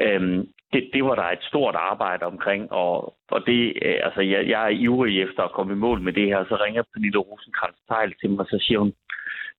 [0.00, 4.48] Øhm, det, det var der et stort arbejde omkring, og, og det, øh, altså, jeg,
[4.48, 7.78] jeg er ivrig efter at komme i mål med det her, så ringer Pernille rosenkrantz
[7.88, 8.92] teil til mig, og så siger hun,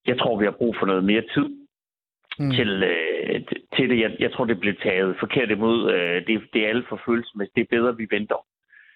[0.07, 1.49] jeg tror, vi har brug for noget mere tid
[2.39, 2.51] mm.
[2.51, 3.41] til, øh,
[3.75, 3.99] til det.
[3.99, 5.91] Jeg, jeg tror, det bliver taget forkert imod.
[5.93, 7.55] Øh, det, det er alt for følelsesmæssigt.
[7.55, 8.45] Det er bedre, vi venter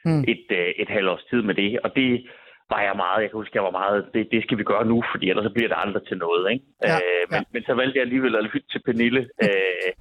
[0.05, 0.23] mm.
[0.27, 1.79] et, øh, et halvt års tid med det.
[1.79, 2.25] Og det
[2.69, 5.03] var jeg meget, jeg kan huske, jeg var meget, det, det skal vi gøre nu,
[5.11, 6.51] fordi ellers så bliver det aldrig til noget.
[6.53, 6.65] Ikke?
[6.83, 7.49] Ja, øh, men, ja.
[7.53, 9.21] men så valgte jeg alligevel at lytte til Pernille.
[9.43, 9.91] Øh,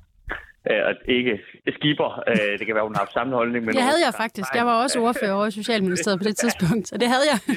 [0.71, 1.41] at ikke
[1.77, 2.23] skiber.
[2.29, 3.65] Øh, det kan være, hun har haft samme holdning.
[3.65, 4.55] Men det havde jeg faktisk.
[4.55, 7.39] Jeg var også ordfører over i Socialministeriet på det tidspunkt, så det havde jeg.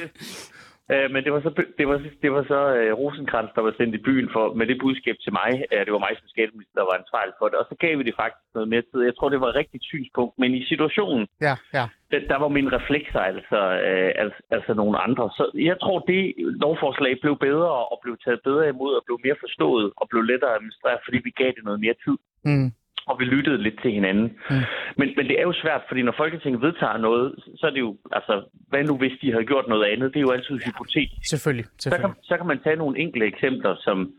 [0.92, 3.94] Øh, men det var så, det var, det var så uh, Rosenkrantz, der var sendt
[3.98, 5.50] i byen for, med det budskab til mig.
[5.72, 7.56] Uh, det var mig som skatteminister, der var ansvarlig for det.
[7.62, 9.00] Og så gav vi det faktisk noget mere tid.
[9.08, 10.34] Jeg tror, det var et rigtigt synspunkt.
[10.42, 11.84] Men i situationen, ja, ja.
[12.10, 13.58] Der, der var min reflekser altså,
[13.88, 15.24] uh, altså, altså nogle andre.
[15.38, 16.22] Så jeg tror, det
[16.64, 20.50] lovforslag blev bedre og blev taget bedre imod og blev mere forstået og blev lettere
[20.52, 22.16] at administrere, fordi vi gav det noget mere tid.
[22.50, 22.70] Mm
[23.06, 24.26] og vi lyttede lidt til hinanden.
[24.50, 24.56] Mm.
[24.96, 27.96] Men, men det er jo svært, fordi når Folketinget vedtager noget, så er det jo,
[28.12, 28.34] altså,
[28.68, 30.12] hvad nu hvis de havde gjort noget andet?
[30.12, 31.22] Det er jo altid ja, hypotetisk.
[31.30, 32.10] Selvfølgelig, selvfølgelig.
[32.10, 34.12] Så kan, så kan man tage nogle enkelte eksempler, som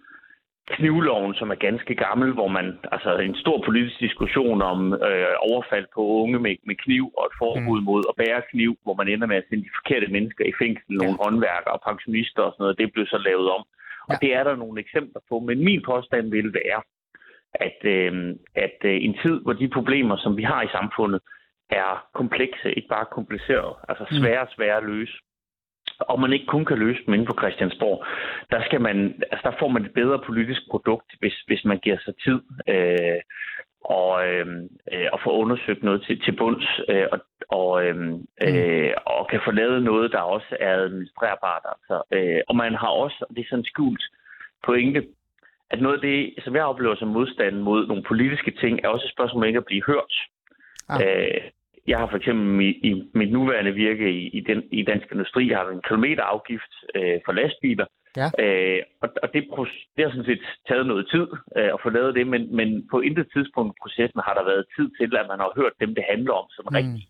[0.78, 5.86] knivloven, som er ganske gammel, hvor man, altså en stor politisk diskussion om øh, overfald
[5.96, 7.86] på unge med, med kniv og et forbud mm.
[7.90, 10.94] mod at bære kniv, hvor man ender med at sende de forkerte mennesker i fængsel,
[10.94, 10.98] ja.
[10.98, 13.64] nogle håndværkere og pensionister og sådan noget, det blev så lavet om.
[14.10, 14.20] Og ja.
[14.22, 16.82] det er der nogle eksempler på, men min påstand vil være,
[17.54, 21.22] at, øh, at øh, en tid, hvor de problemer, som vi har i samfundet,
[21.70, 24.18] er komplekse, ikke bare komplicerede, altså mm.
[24.18, 25.14] svære og svære at løse,
[26.00, 28.06] og man ikke kun kan løse dem inden for Christiansborg,
[28.52, 28.98] der, skal man,
[29.32, 33.22] altså der får man et bedre politisk produkt, hvis, hvis man giver sig tid øh,
[33.84, 34.48] og, øh,
[34.94, 38.28] øh og får undersøgt noget til, til bunds, øh, og, og, øh, mm.
[38.48, 41.66] øh, og kan få lavet noget, der også er administrerbart.
[41.74, 41.96] Altså.
[42.12, 44.04] Øh, og man har også, og det er sådan skjult
[44.66, 45.04] pointe,
[45.74, 49.06] at noget af det, som jeg oplever som modstand mod nogle politiske ting, er også
[49.06, 50.14] et spørgsmål om ikke at blive hørt.
[50.90, 51.02] Ah.
[51.02, 51.42] Øh,
[51.88, 55.50] jeg har for eksempel i, i mit nuværende virke i, i, den, i Dansk Industri,
[55.50, 57.86] jeg har en kilometerafgift øh, for lastbiler,
[58.20, 58.28] Ja.
[58.44, 59.42] Øh, og og det,
[59.96, 63.00] det har sådan set taget noget tid øh, at få lavet det, men, men på
[63.00, 66.06] intet tidspunkt i processen har der været tid til, at man har hørt dem, det
[66.14, 66.76] handler om, som mm.
[66.78, 67.08] rigtigt.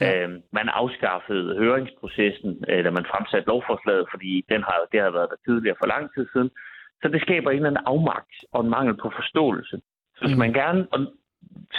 [0.00, 0.06] Ja.
[0.10, 5.30] Øh, man afskaffede høringsprocessen, øh, da man fremsatte lovforslaget, fordi den har, det har været
[5.32, 6.50] der tidligere for lang tid siden.
[7.02, 9.76] Så det skaber en eller anden afmagt og en mangel på forståelse.
[10.16, 10.38] Så hvis Mm.
[10.38, 11.00] man gerne, og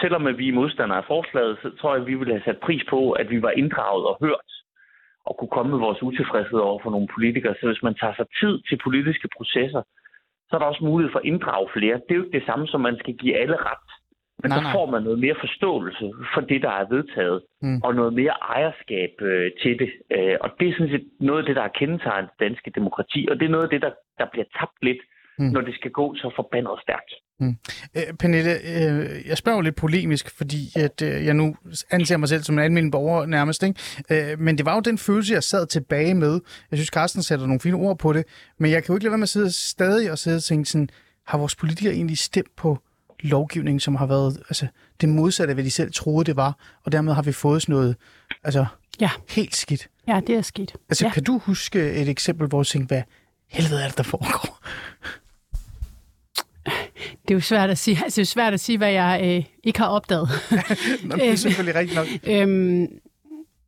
[0.02, 2.60] selvom at vi er modstandere af forslaget, så tror jeg, at vi ville have sat
[2.60, 4.50] pris på, at vi var inddraget og hørt
[5.26, 7.56] og kunne komme med vores utilfredshed over for nogle politikere.
[7.60, 9.82] Så hvis man tager sig tid til politiske processer,
[10.48, 11.96] så er der også mulighed for at inddrage flere.
[11.96, 13.88] Det er jo ikke det samme, som man skal give alle ret.
[14.44, 14.72] Men Nej, så nej.
[14.72, 17.82] får man noget mere forståelse for det, der er vedtaget, Mm.
[17.84, 19.90] og noget mere ejerskab øh, til det.
[20.16, 23.28] Øh, og det er sådan set noget af det, der er kendetegnet det danske demokrati,
[23.32, 24.98] og det er noget af det, der, der bliver tabt lidt,
[25.40, 25.46] Mm.
[25.46, 25.52] mm.
[25.52, 27.12] når det skal gå så forbandet stærkt.
[27.98, 31.56] Øh, Pernille, øh, jeg spørger jo lidt polemisk, fordi at, øh, jeg nu
[31.92, 33.64] anser mig selv som en almindelig borger nærmest.
[33.64, 34.32] Ikke?
[34.32, 36.40] Øh, men det var jo den følelse, jeg sad tilbage med.
[36.72, 38.26] Jeg synes, Carsten sætter nogle fine ord på det.
[38.58, 40.70] Men jeg kan jo ikke lade være med at sidde stadig og sidde og tænke
[40.70, 40.90] sådan,
[41.28, 42.78] har vores politikere egentlig stemt på
[43.20, 44.68] lovgivning, som har været altså,
[45.02, 47.74] det modsatte af, hvad de selv troede, det var, og dermed har vi fået sådan
[47.74, 47.96] noget
[48.44, 48.66] altså,
[49.02, 49.10] Ja.
[49.30, 49.88] helt skidt.
[50.08, 50.76] Ja, det er skidt.
[50.90, 51.12] Altså, ja.
[51.14, 53.02] kan du huske et eksempel, hvor du tænkte, hvad
[53.48, 54.60] helvede er det, der foregår?
[57.28, 59.44] Det er jo svært at sige, altså, det er svært at sige hvad jeg øh,
[59.64, 60.30] ikke har opdaget.
[61.04, 62.08] Nå, det er selvfølgelig rigtigt nok.
[62.24, 62.88] øhm,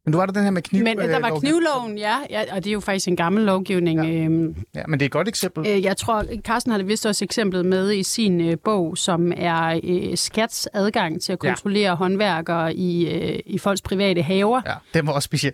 [0.09, 0.83] Men du var der den her med kniv.
[0.83, 4.03] men øh, der var knivloven, ja, ja, og det er jo faktisk en gammel lovgivning.
[4.05, 4.09] Ja.
[4.11, 4.23] Ja.
[4.23, 5.67] Øhm, Ja, men det er et godt eksempel.
[5.67, 9.31] øh, jeg tror, Carsten har det vist også eksemplet med i sin øh, bog, som
[9.37, 11.95] er øh, skats adgang til at kontrollere ja.
[11.95, 14.61] håndværkere i, øh, i folks private haver.
[14.65, 15.53] Ja, den var også speciel.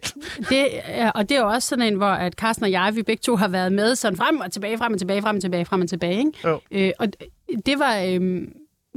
[0.49, 0.65] Det,
[1.15, 3.35] og det er jo også sådan en, hvor at Carsten og jeg, vi begge to
[3.35, 5.89] har været med sådan frem og tilbage, frem og tilbage, frem og tilbage, frem og
[5.89, 6.17] tilbage.
[6.17, 6.31] Ikke?
[6.45, 6.59] Jo.
[6.71, 7.07] Øh, og
[7.65, 8.41] det var, øh,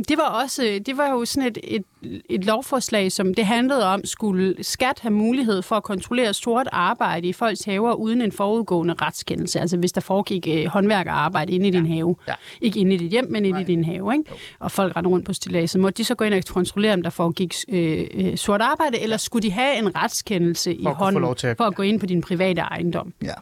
[0.09, 1.85] det var også, det var jo sådan et, et,
[2.31, 7.29] et lovforslag, som det handlede om, skulle skat have mulighed for at kontrollere sort arbejde
[7.29, 9.61] i folks haver uden en forudgående retskendelse.
[9.61, 12.17] Altså hvis der foregik øh, håndværkerarbejde inde i din have.
[12.29, 12.35] Ja.
[12.61, 14.13] Ikke inde i dit hjem, men inde i din have.
[14.13, 14.25] Ikke?
[14.59, 15.71] Og folk rendte rundt på stillads.
[15.71, 19.01] Så måtte de så gå ind og kontrollere, om der foregik øh, øh, sort arbejde,
[19.01, 22.01] eller skulle de have en retskendelse i For få hånden at- for at gå ind
[22.01, 23.13] på din private ejendom.
[23.23, 23.35] Ja.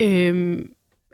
[0.00, 0.68] Øhm,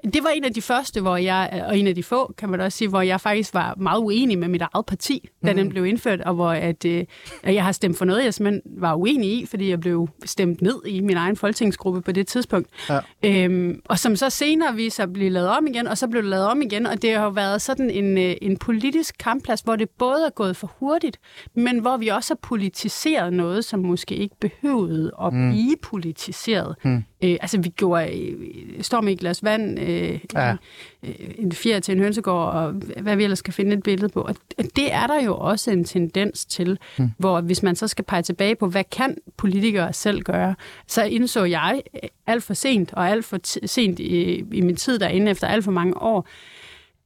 [0.05, 2.61] det var en af de første, hvor jeg, og en af de få, kan man
[2.61, 5.57] også sige, hvor jeg faktisk var meget uenig med mit eget parti, da Mhm.
[5.57, 7.05] den blev indført, og hvor at, øh,
[7.45, 10.75] jeg har stemt for noget, jeg simpelthen var uenig i, fordi jeg blev stemt ned
[10.87, 12.69] i min egen folketingsgruppe på det tidspunkt.
[12.91, 12.99] Ja.
[13.25, 16.31] Øhm, og som så senere viser at blive lavet om igen, og så blev det
[16.31, 19.77] lavet om igen, og det har jo været sådan en, øh, en politisk kampplads, hvor
[19.77, 21.19] det både er gået for hurtigt,
[21.55, 25.51] men hvor vi også har politiseret noget, som måske ikke behøvede at mm.
[25.51, 26.75] blive politiseret.
[26.85, 27.05] Mm.
[27.25, 30.57] Øh, altså, vi gjorde, øh, står med et glas vand, øh, Ja.
[31.03, 34.21] øh, en fjer til en hønsegård, og hvad vi ellers kan finde et billede på.
[34.21, 34.35] Og
[34.77, 37.11] det er der jo også en tendens til, mm.
[37.19, 40.55] hvor hvis man så skal pege tilbage på, hvad kan politikere selv gøre,
[40.87, 44.99] så indså jeg øh, alt for sent, og alt for sent i, i min tid
[44.99, 46.29] derinde, efter alt for mange år,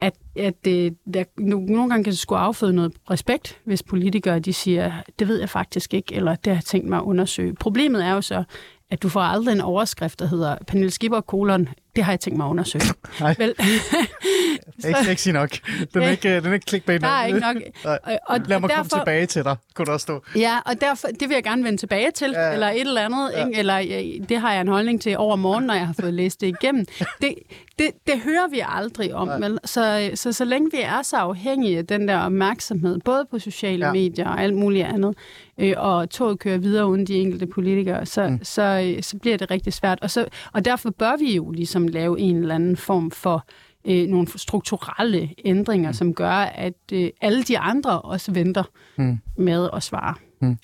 [0.01, 4.39] at, at det, der no- nogle gange kan det skulle afføde noget respekt, hvis politikere
[4.39, 7.55] de siger, det ved jeg faktisk ikke, eller det har jeg tænkt mig at undersøge.
[7.55, 8.45] Problemet er jo så,
[8.91, 12.37] at du får aldrig en overskrift, der hedder Pernille Skipper, kolon, det har jeg tænkt
[12.37, 12.85] mig at undersøge.
[13.21, 13.35] Nej.
[13.39, 13.55] Vel,
[14.77, 15.51] Det er ikke sexy nok.
[15.95, 17.21] Den er ikke, den er ikke clickbait der nok.
[17.23, 17.57] er ikke nok.
[18.05, 20.23] Og, og Lad mig derfor, komme tilbage til dig, kunne der også stå.
[20.37, 22.53] Ja, og derfor, det vil jeg gerne vende tilbage til, Ja.
[22.53, 23.47] eller et eller andet, ja.
[23.47, 23.59] ikke?
[23.59, 23.79] eller
[24.29, 26.85] det har jeg en holdning til over morgen, når jeg har fået læst det igennem.
[27.21, 27.35] Det,
[27.79, 29.59] det, det hører vi aldrig om, vel?
[29.65, 33.87] Så, så så længe vi er så afhængige af den der opmærksomhed, både på sociale
[33.87, 33.93] Ja.
[33.93, 35.15] medier og alt muligt andet,
[35.59, 38.41] øh, og toget kører videre uden de enkelte politikere, så, mm.
[38.45, 38.63] så,
[38.97, 39.99] øh, så bliver det rigtig svært.
[40.03, 43.47] Og, så, og derfor bør vi jo ligesom lave en eller anden form for
[43.85, 45.95] øh, nogle strukturelle ændringer, mm.
[45.95, 48.63] som gør, at øh, alle de andre også venter
[48.97, 49.19] mm.
[49.37, 50.15] med at svare.
[50.41, 50.57] Mm.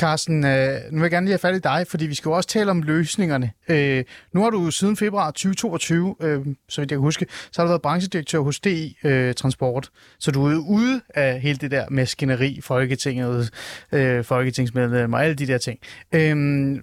[0.00, 2.32] Carsten, øh, nu vil jeg gerne lige have fat i dig, fordi vi skal jo
[2.32, 3.50] også tale om løsningerne.
[3.68, 7.64] Øh, nu har du siden februar 2022, øh, så vidt jeg kan huske, så har
[7.64, 9.90] du været branchedirektør hos DI øh, Transport.
[10.18, 13.50] Så du er ude af hele det der maskineri, Folketinget,
[13.92, 15.78] øh, Folketingsmedlem og alle de der ting.
[16.12, 16.36] Øh,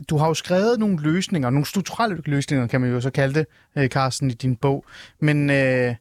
[0.09, 3.45] du har jo skrevet nogle løsninger, nogle strukturelle løsninger, kan man jo så kalde det,
[3.77, 4.85] øh, Carsten, i din bog.
[5.21, 5.49] Men...
[5.49, 5.95] Øh,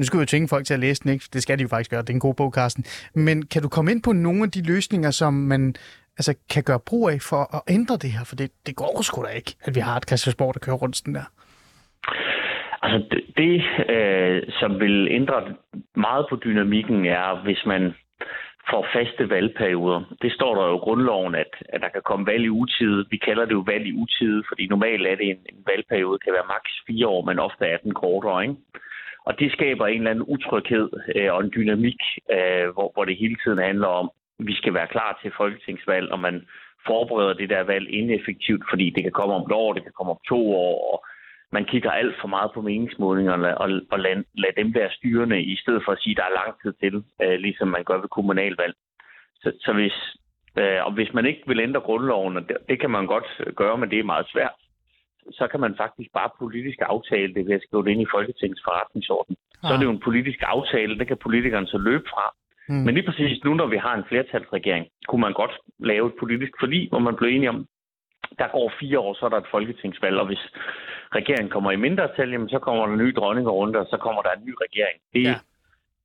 [0.00, 1.24] nu skal vi jo tvinge folk til at læse den, ikke?
[1.32, 2.02] Det skal de jo faktisk gøre.
[2.02, 2.84] Det er en god bog, Carsten.
[3.26, 5.62] Men kan du komme ind på nogle af de løsninger, som man
[6.18, 8.24] altså, kan gøre brug af for at ændre det her?
[8.28, 10.96] For det, det går sgu da ikke, at vi har et Christiansborg, der kører rundt
[10.96, 11.26] sådan der.
[12.82, 13.54] Altså det, det
[13.94, 15.38] øh, som vil ændre
[15.96, 17.82] meget på dynamikken, er, hvis man
[18.70, 20.00] får faste valgperioder.
[20.22, 23.06] Det står der jo i grundloven, at, at der kan komme valg i utide.
[23.10, 26.32] Vi kalder det jo valg i utide, fordi normalt er det en, en valgperiode, kan
[26.32, 28.42] være maks fire år, men ofte er den kortere.
[28.42, 28.56] Ikke?
[29.30, 32.00] Og det skaber en eller anden utryghed øh, og en dynamik,
[32.36, 34.10] øh, hvor, hvor det hele tiden handler om,
[34.40, 36.46] at vi skal være klar til folketingsvalg, og man
[36.86, 40.12] forbereder det der valg ineffektivt, fordi det kan komme om et år, det kan komme
[40.12, 41.04] om to år, og
[41.52, 45.56] man kigger alt for meget på meningsmålingerne og, og lad, lad dem være styrende, i
[45.56, 48.08] stedet for at sige, at der er lang tid til, øh, ligesom man gør ved
[48.08, 48.74] kommunalvalg.
[49.42, 49.96] Så, så hvis,
[50.58, 53.78] øh, og hvis man ikke vil ændre grundloven, og det, det kan man godt gøre,
[53.78, 54.56] men det er meget svært,
[55.32, 58.62] så kan man faktisk bare politisk aftale det ved at skrive det ind i Folketingets
[58.64, 59.36] forretningsorden.
[59.62, 59.68] Ah.
[59.68, 62.24] Så er det jo en politisk aftale, det kan politikerne så løbe fra.
[62.68, 62.82] Mm.
[62.84, 66.52] Men lige præcis nu, når vi har en flertalsregering, kunne man godt lave et politisk
[66.60, 67.66] forlig, hvor man blev enige om,
[68.38, 70.44] der går fire år, så er der et folketingsvalg, og hvis
[71.14, 74.22] regeringen kommer i mindretal, jamen, så kommer der en ny dronning rundt, og så kommer
[74.22, 75.00] der en ny regering.
[75.12, 75.34] Det ja.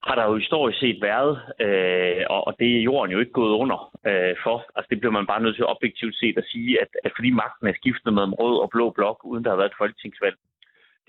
[0.05, 1.33] Har der jo historisk set været,
[1.65, 3.79] øh, og, det er jorden jo ikke gået under
[4.09, 4.57] øh, for.
[4.75, 7.67] Altså det bliver man bare nødt til objektivt set at sige, at, at fordi magten
[7.67, 10.37] er skiftet med en rød og blå blok, uden der har været et folketingsvalg,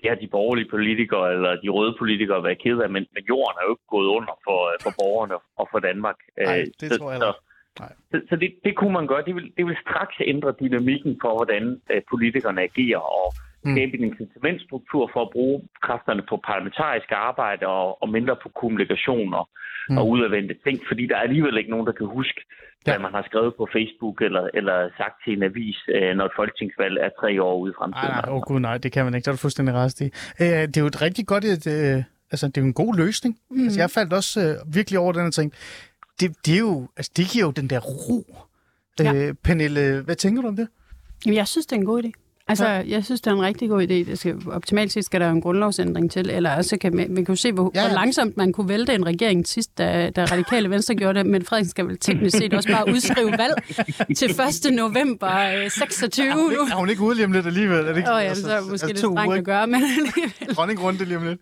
[0.01, 3.57] det har de borgerlige politikere eller de røde politikere været ked af, men, men jorden
[3.59, 6.17] er jo ikke gået under for, for borgerne og for Danmark.
[6.37, 7.33] Nej, det så, tror jeg
[7.79, 7.93] Nej.
[8.11, 9.23] Så, så det, det kunne man gøre.
[9.25, 13.33] Det vil, det vil straks ændre dynamikken for, hvordan uh, politikerne agerer og.
[13.61, 19.33] Skabe en incitamentstruktur for at bruge kræfterne på parlamentarisk arbejde og, og mindre på kommunikation
[19.33, 19.45] og,
[19.89, 19.97] mm.
[19.97, 22.91] og udadvendte ting, fordi der er alligevel ikke nogen, der kan huske, ja.
[22.91, 26.35] hvad man har skrevet på Facebook eller, eller sagt til en avis, uh, når et
[26.39, 28.13] folketingsvalg er tre år ude i fremtiden.
[28.13, 29.25] Nej, nej, oh, gud, nej, det kan man ikke.
[29.25, 30.07] Der er du fuldstændig rest i.
[30.43, 31.45] Uh, det er jo et rigtig godt...
[31.45, 33.33] Et, uh, altså, det er jo en god løsning.
[33.49, 33.63] Mm.
[33.63, 35.53] Altså, jeg faldt også uh, virkelig over den her ting
[36.19, 38.45] det, det, er jo, altså, det giver jo den der ro.
[38.99, 39.13] Ja.
[39.13, 40.67] Øh, Pernille, hvad tænker du om det?
[41.25, 42.11] Jamen, jeg synes, det er en god idé.
[42.49, 42.83] Altså, ja.
[42.87, 43.93] jeg synes, det er en rigtig god idé.
[43.93, 47.35] Det skal, optimalt set skal der en grundlovsændring til, eller også kan man, man kan
[47.35, 47.87] jo se, hvor, ja, ja.
[47.87, 51.45] hvor langsomt man kunne vælte en regering sidst, da, da Radikale Venstre gjorde det, men
[51.45, 53.53] Frederiksen skal vel teknisk set også bare udskrive valg
[54.17, 54.29] til
[54.69, 54.73] 1.
[54.73, 56.41] november 26 øh, nu.
[56.41, 57.79] Er hun ikke ude lige om lidt alligevel?
[57.79, 60.55] Er det ikke, oh, ja, så er måske altså, lidt strengt at gøre, men alligevel.
[60.55, 61.39] Dronning runde lige om lidt.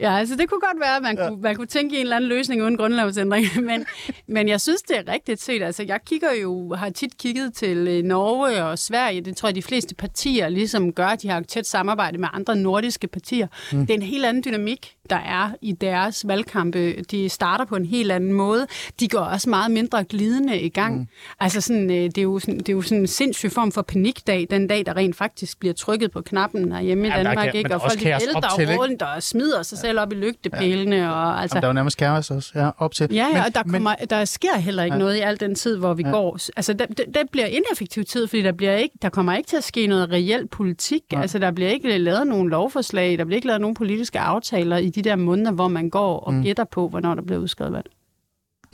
[0.00, 1.28] Ja, altså det kunne godt være, at man, ja.
[1.28, 3.86] kunne, man kunne tænke i en eller anden løsning uden grundlovsændring, men,
[4.26, 5.62] men jeg synes, det er rigtigt set.
[5.62, 9.54] Altså jeg kigger jo, har tit kigget til øh, Norge og Sverige, det tror jeg,
[9.54, 13.46] de fleste partier ligesom gør, de har et tæt samarbejde med andre nordiske partier.
[13.72, 13.80] Mm.
[13.80, 17.02] Det er en helt anden dynamik, der er i deres valgkampe.
[17.10, 18.66] De starter på en helt anden måde.
[19.00, 20.98] De går også meget mindre glidende i gang.
[20.98, 21.06] Mm.
[21.40, 23.82] Altså sådan, øh, det, er jo sådan, det er jo sådan en sindssyg form for
[23.82, 27.74] panikdag, den dag, der rent faktisk bliver trykket på knappen herhjemme i Danmark, kan, ikke?
[27.74, 30.96] og folk ældre rundt og smider sig selv op i lygtepælene.
[30.96, 31.10] Ja.
[31.10, 33.08] Og, altså, Jamen, der er jo nærmest kaos også, ja, op til.
[33.10, 34.98] Ja, ja men, og der, kommer, men, der sker heller ikke ja.
[34.98, 36.10] noget i al den tid, hvor vi ja.
[36.10, 36.38] går.
[36.56, 39.64] Altså, der, der bliver ineffektiv tid, fordi der, bliver ikke, der kommer ikke til at
[39.64, 41.02] ske noget reelt politik.
[41.12, 41.20] Ja.
[41.20, 44.90] Altså, der bliver ikke lavet nogen lovforslag, der bliver ikke lavet nogen politiske aftaler i
[44.90, 46.42] de der måneder, hvor man går og mm.
[46.42, 47.86] gætter på, hvornår der bliver udskrevet valg.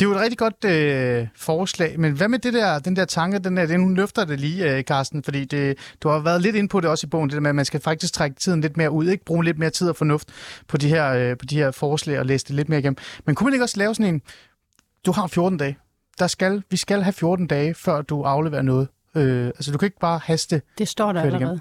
[0.01, 3.05] Det er jo et rigtig godt øh, forslag, men hvad med det der, den der
[3.05, 6.43] tanke, den der, den, hun løfter det lige, øh, Carsten, fordi det, du har været
[6.43, 8.37] lidt ind på det også i bogen, det der med, at man skal faktisk trække
[8.37, 10.29] tiden lidt mere ud, ikke bruge lidt mere tid og fornuft
[10.69, 12.97] på de her, øh, på de her forslag og læse det lidt mere igennem.
[13.27, 14.23] Men kunne man ikke også lave sådan en,
[15.07, 15.79] du har 14 dage,
[16.19, 18.89] der skal, vi skal have 14 dage, før du afleverer noget.
[19.17, 20.63] Øh, altså du kan ikke bare haste.
[20.79, 21.43] Det står der allerede.
[21.43, 21.61] Igennem.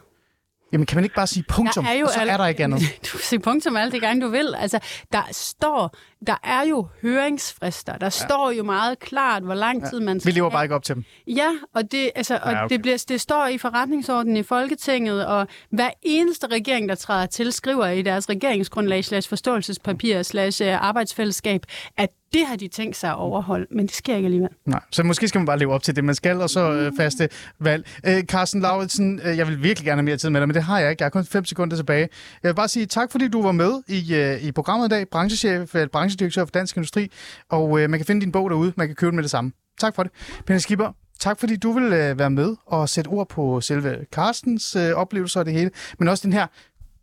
[0.73, 2.79] Jamen, kan man ikke bare sige punktum, er jo og så er der ikke andet?
[3.05, 4.55] Du kan sige punktum alle de gange, du vil.
[4.57, 4.79] Altså,
[5.11, 5.95] der står,
[6.27, 7.97] der er jo høringsfrister.
[7.97, 8.09] Der ja.
[8.09, 10.05] står jo meget klart, hvor lang tid ja.
[10.05, 11.03] man skal Vi lever bare ikke op til dem.
[11.27, 12.73] Ja, og det, altså, og ja, okay.
[12.73, 17.53] det, bliver, det står i forretningsordenen i Folketinget, og hver eneste regering, der træder til,
[17.53, 21.61] skriver i deres regeringsgrundlag slash forståelsespapir slash øh, arbejdsfællesskab,
[21.97, 24.49] at det har de tænkt sig at overholde, men det sker ikke alligevel.
[24.65, 26.91] Nej, så måske skal man bare leve op til det, man skal, og så øh,
[26.97, 27.29] faste
[27.59, 27.87] valg.
[28.05, 30.63] Øh, Carsten Lauritsen, øh, jeg vil virkelig gerne have mere tid med dig, men det
[30.63, 31.01] har jeg ikke.
[31.01, 32.09] Jeg har kun 5 sekunder tilbage.
[32.43, 35.07] Jeg vil bare sige tak, fordi du var med i, øh, i programmet i dag,
[35.09, 37.11] branchechef, øh, branchedirektør for Dansk Industri,
[37.49, 39.51] og øh, man kan finde din bog derude, man kan købe den med det samme.
[39.79, 40.11] Tak for det.
[40.45, 44.75] Pernille Skipper, Tak fordi du vil øh, være med og sætte ord på selve Carstens
[44.75, 46.47] øh, oplevelser og det hele, men også den her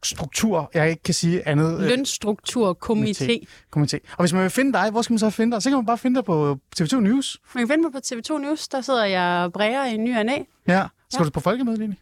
[0.06, 1.74] struktur, jeg ikke kan sige andet.
[1.74, 3.38] Øh, Lønstruktur, komité.
[4.16, 5.62] Og hvis man vil finde dig, hvor skal man så finde dig?
[5.62, 7.40] Så kan man bare finde dig på TV2 News.
[7.54, 10.24] Man kan finde mig på TV2 News, der sidder jeg og bræger i ny og
[10.24, 10.38] næ.
[10.68, 10.86] Ja.
[11.10, 11.24] Skal ja.
[11.24, 11.96] du på folkemødet, Line?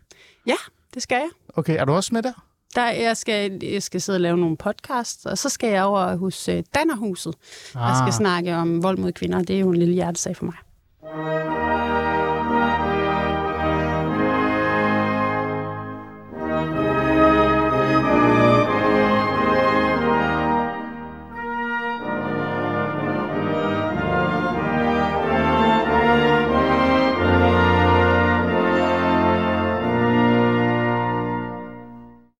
[0.46, 0.57] Ja,
[0.94, 1.28] det skal jeg.
[1.55, 2.32] Okay, er du også med der?
[2.74, 6.16] Der, jeg, skal, jeg skal sidde og lave nogle podcasts, og så skal jeg over
[6.16, 7.34] hos uh, Dannerhuset.
[7.74, 7.88] Ah.
[7.88, 9.42] Jeg skal snakke om vold mod kvinder.
[9.42, 11.99] Det er jo en lille hjertesag for mig.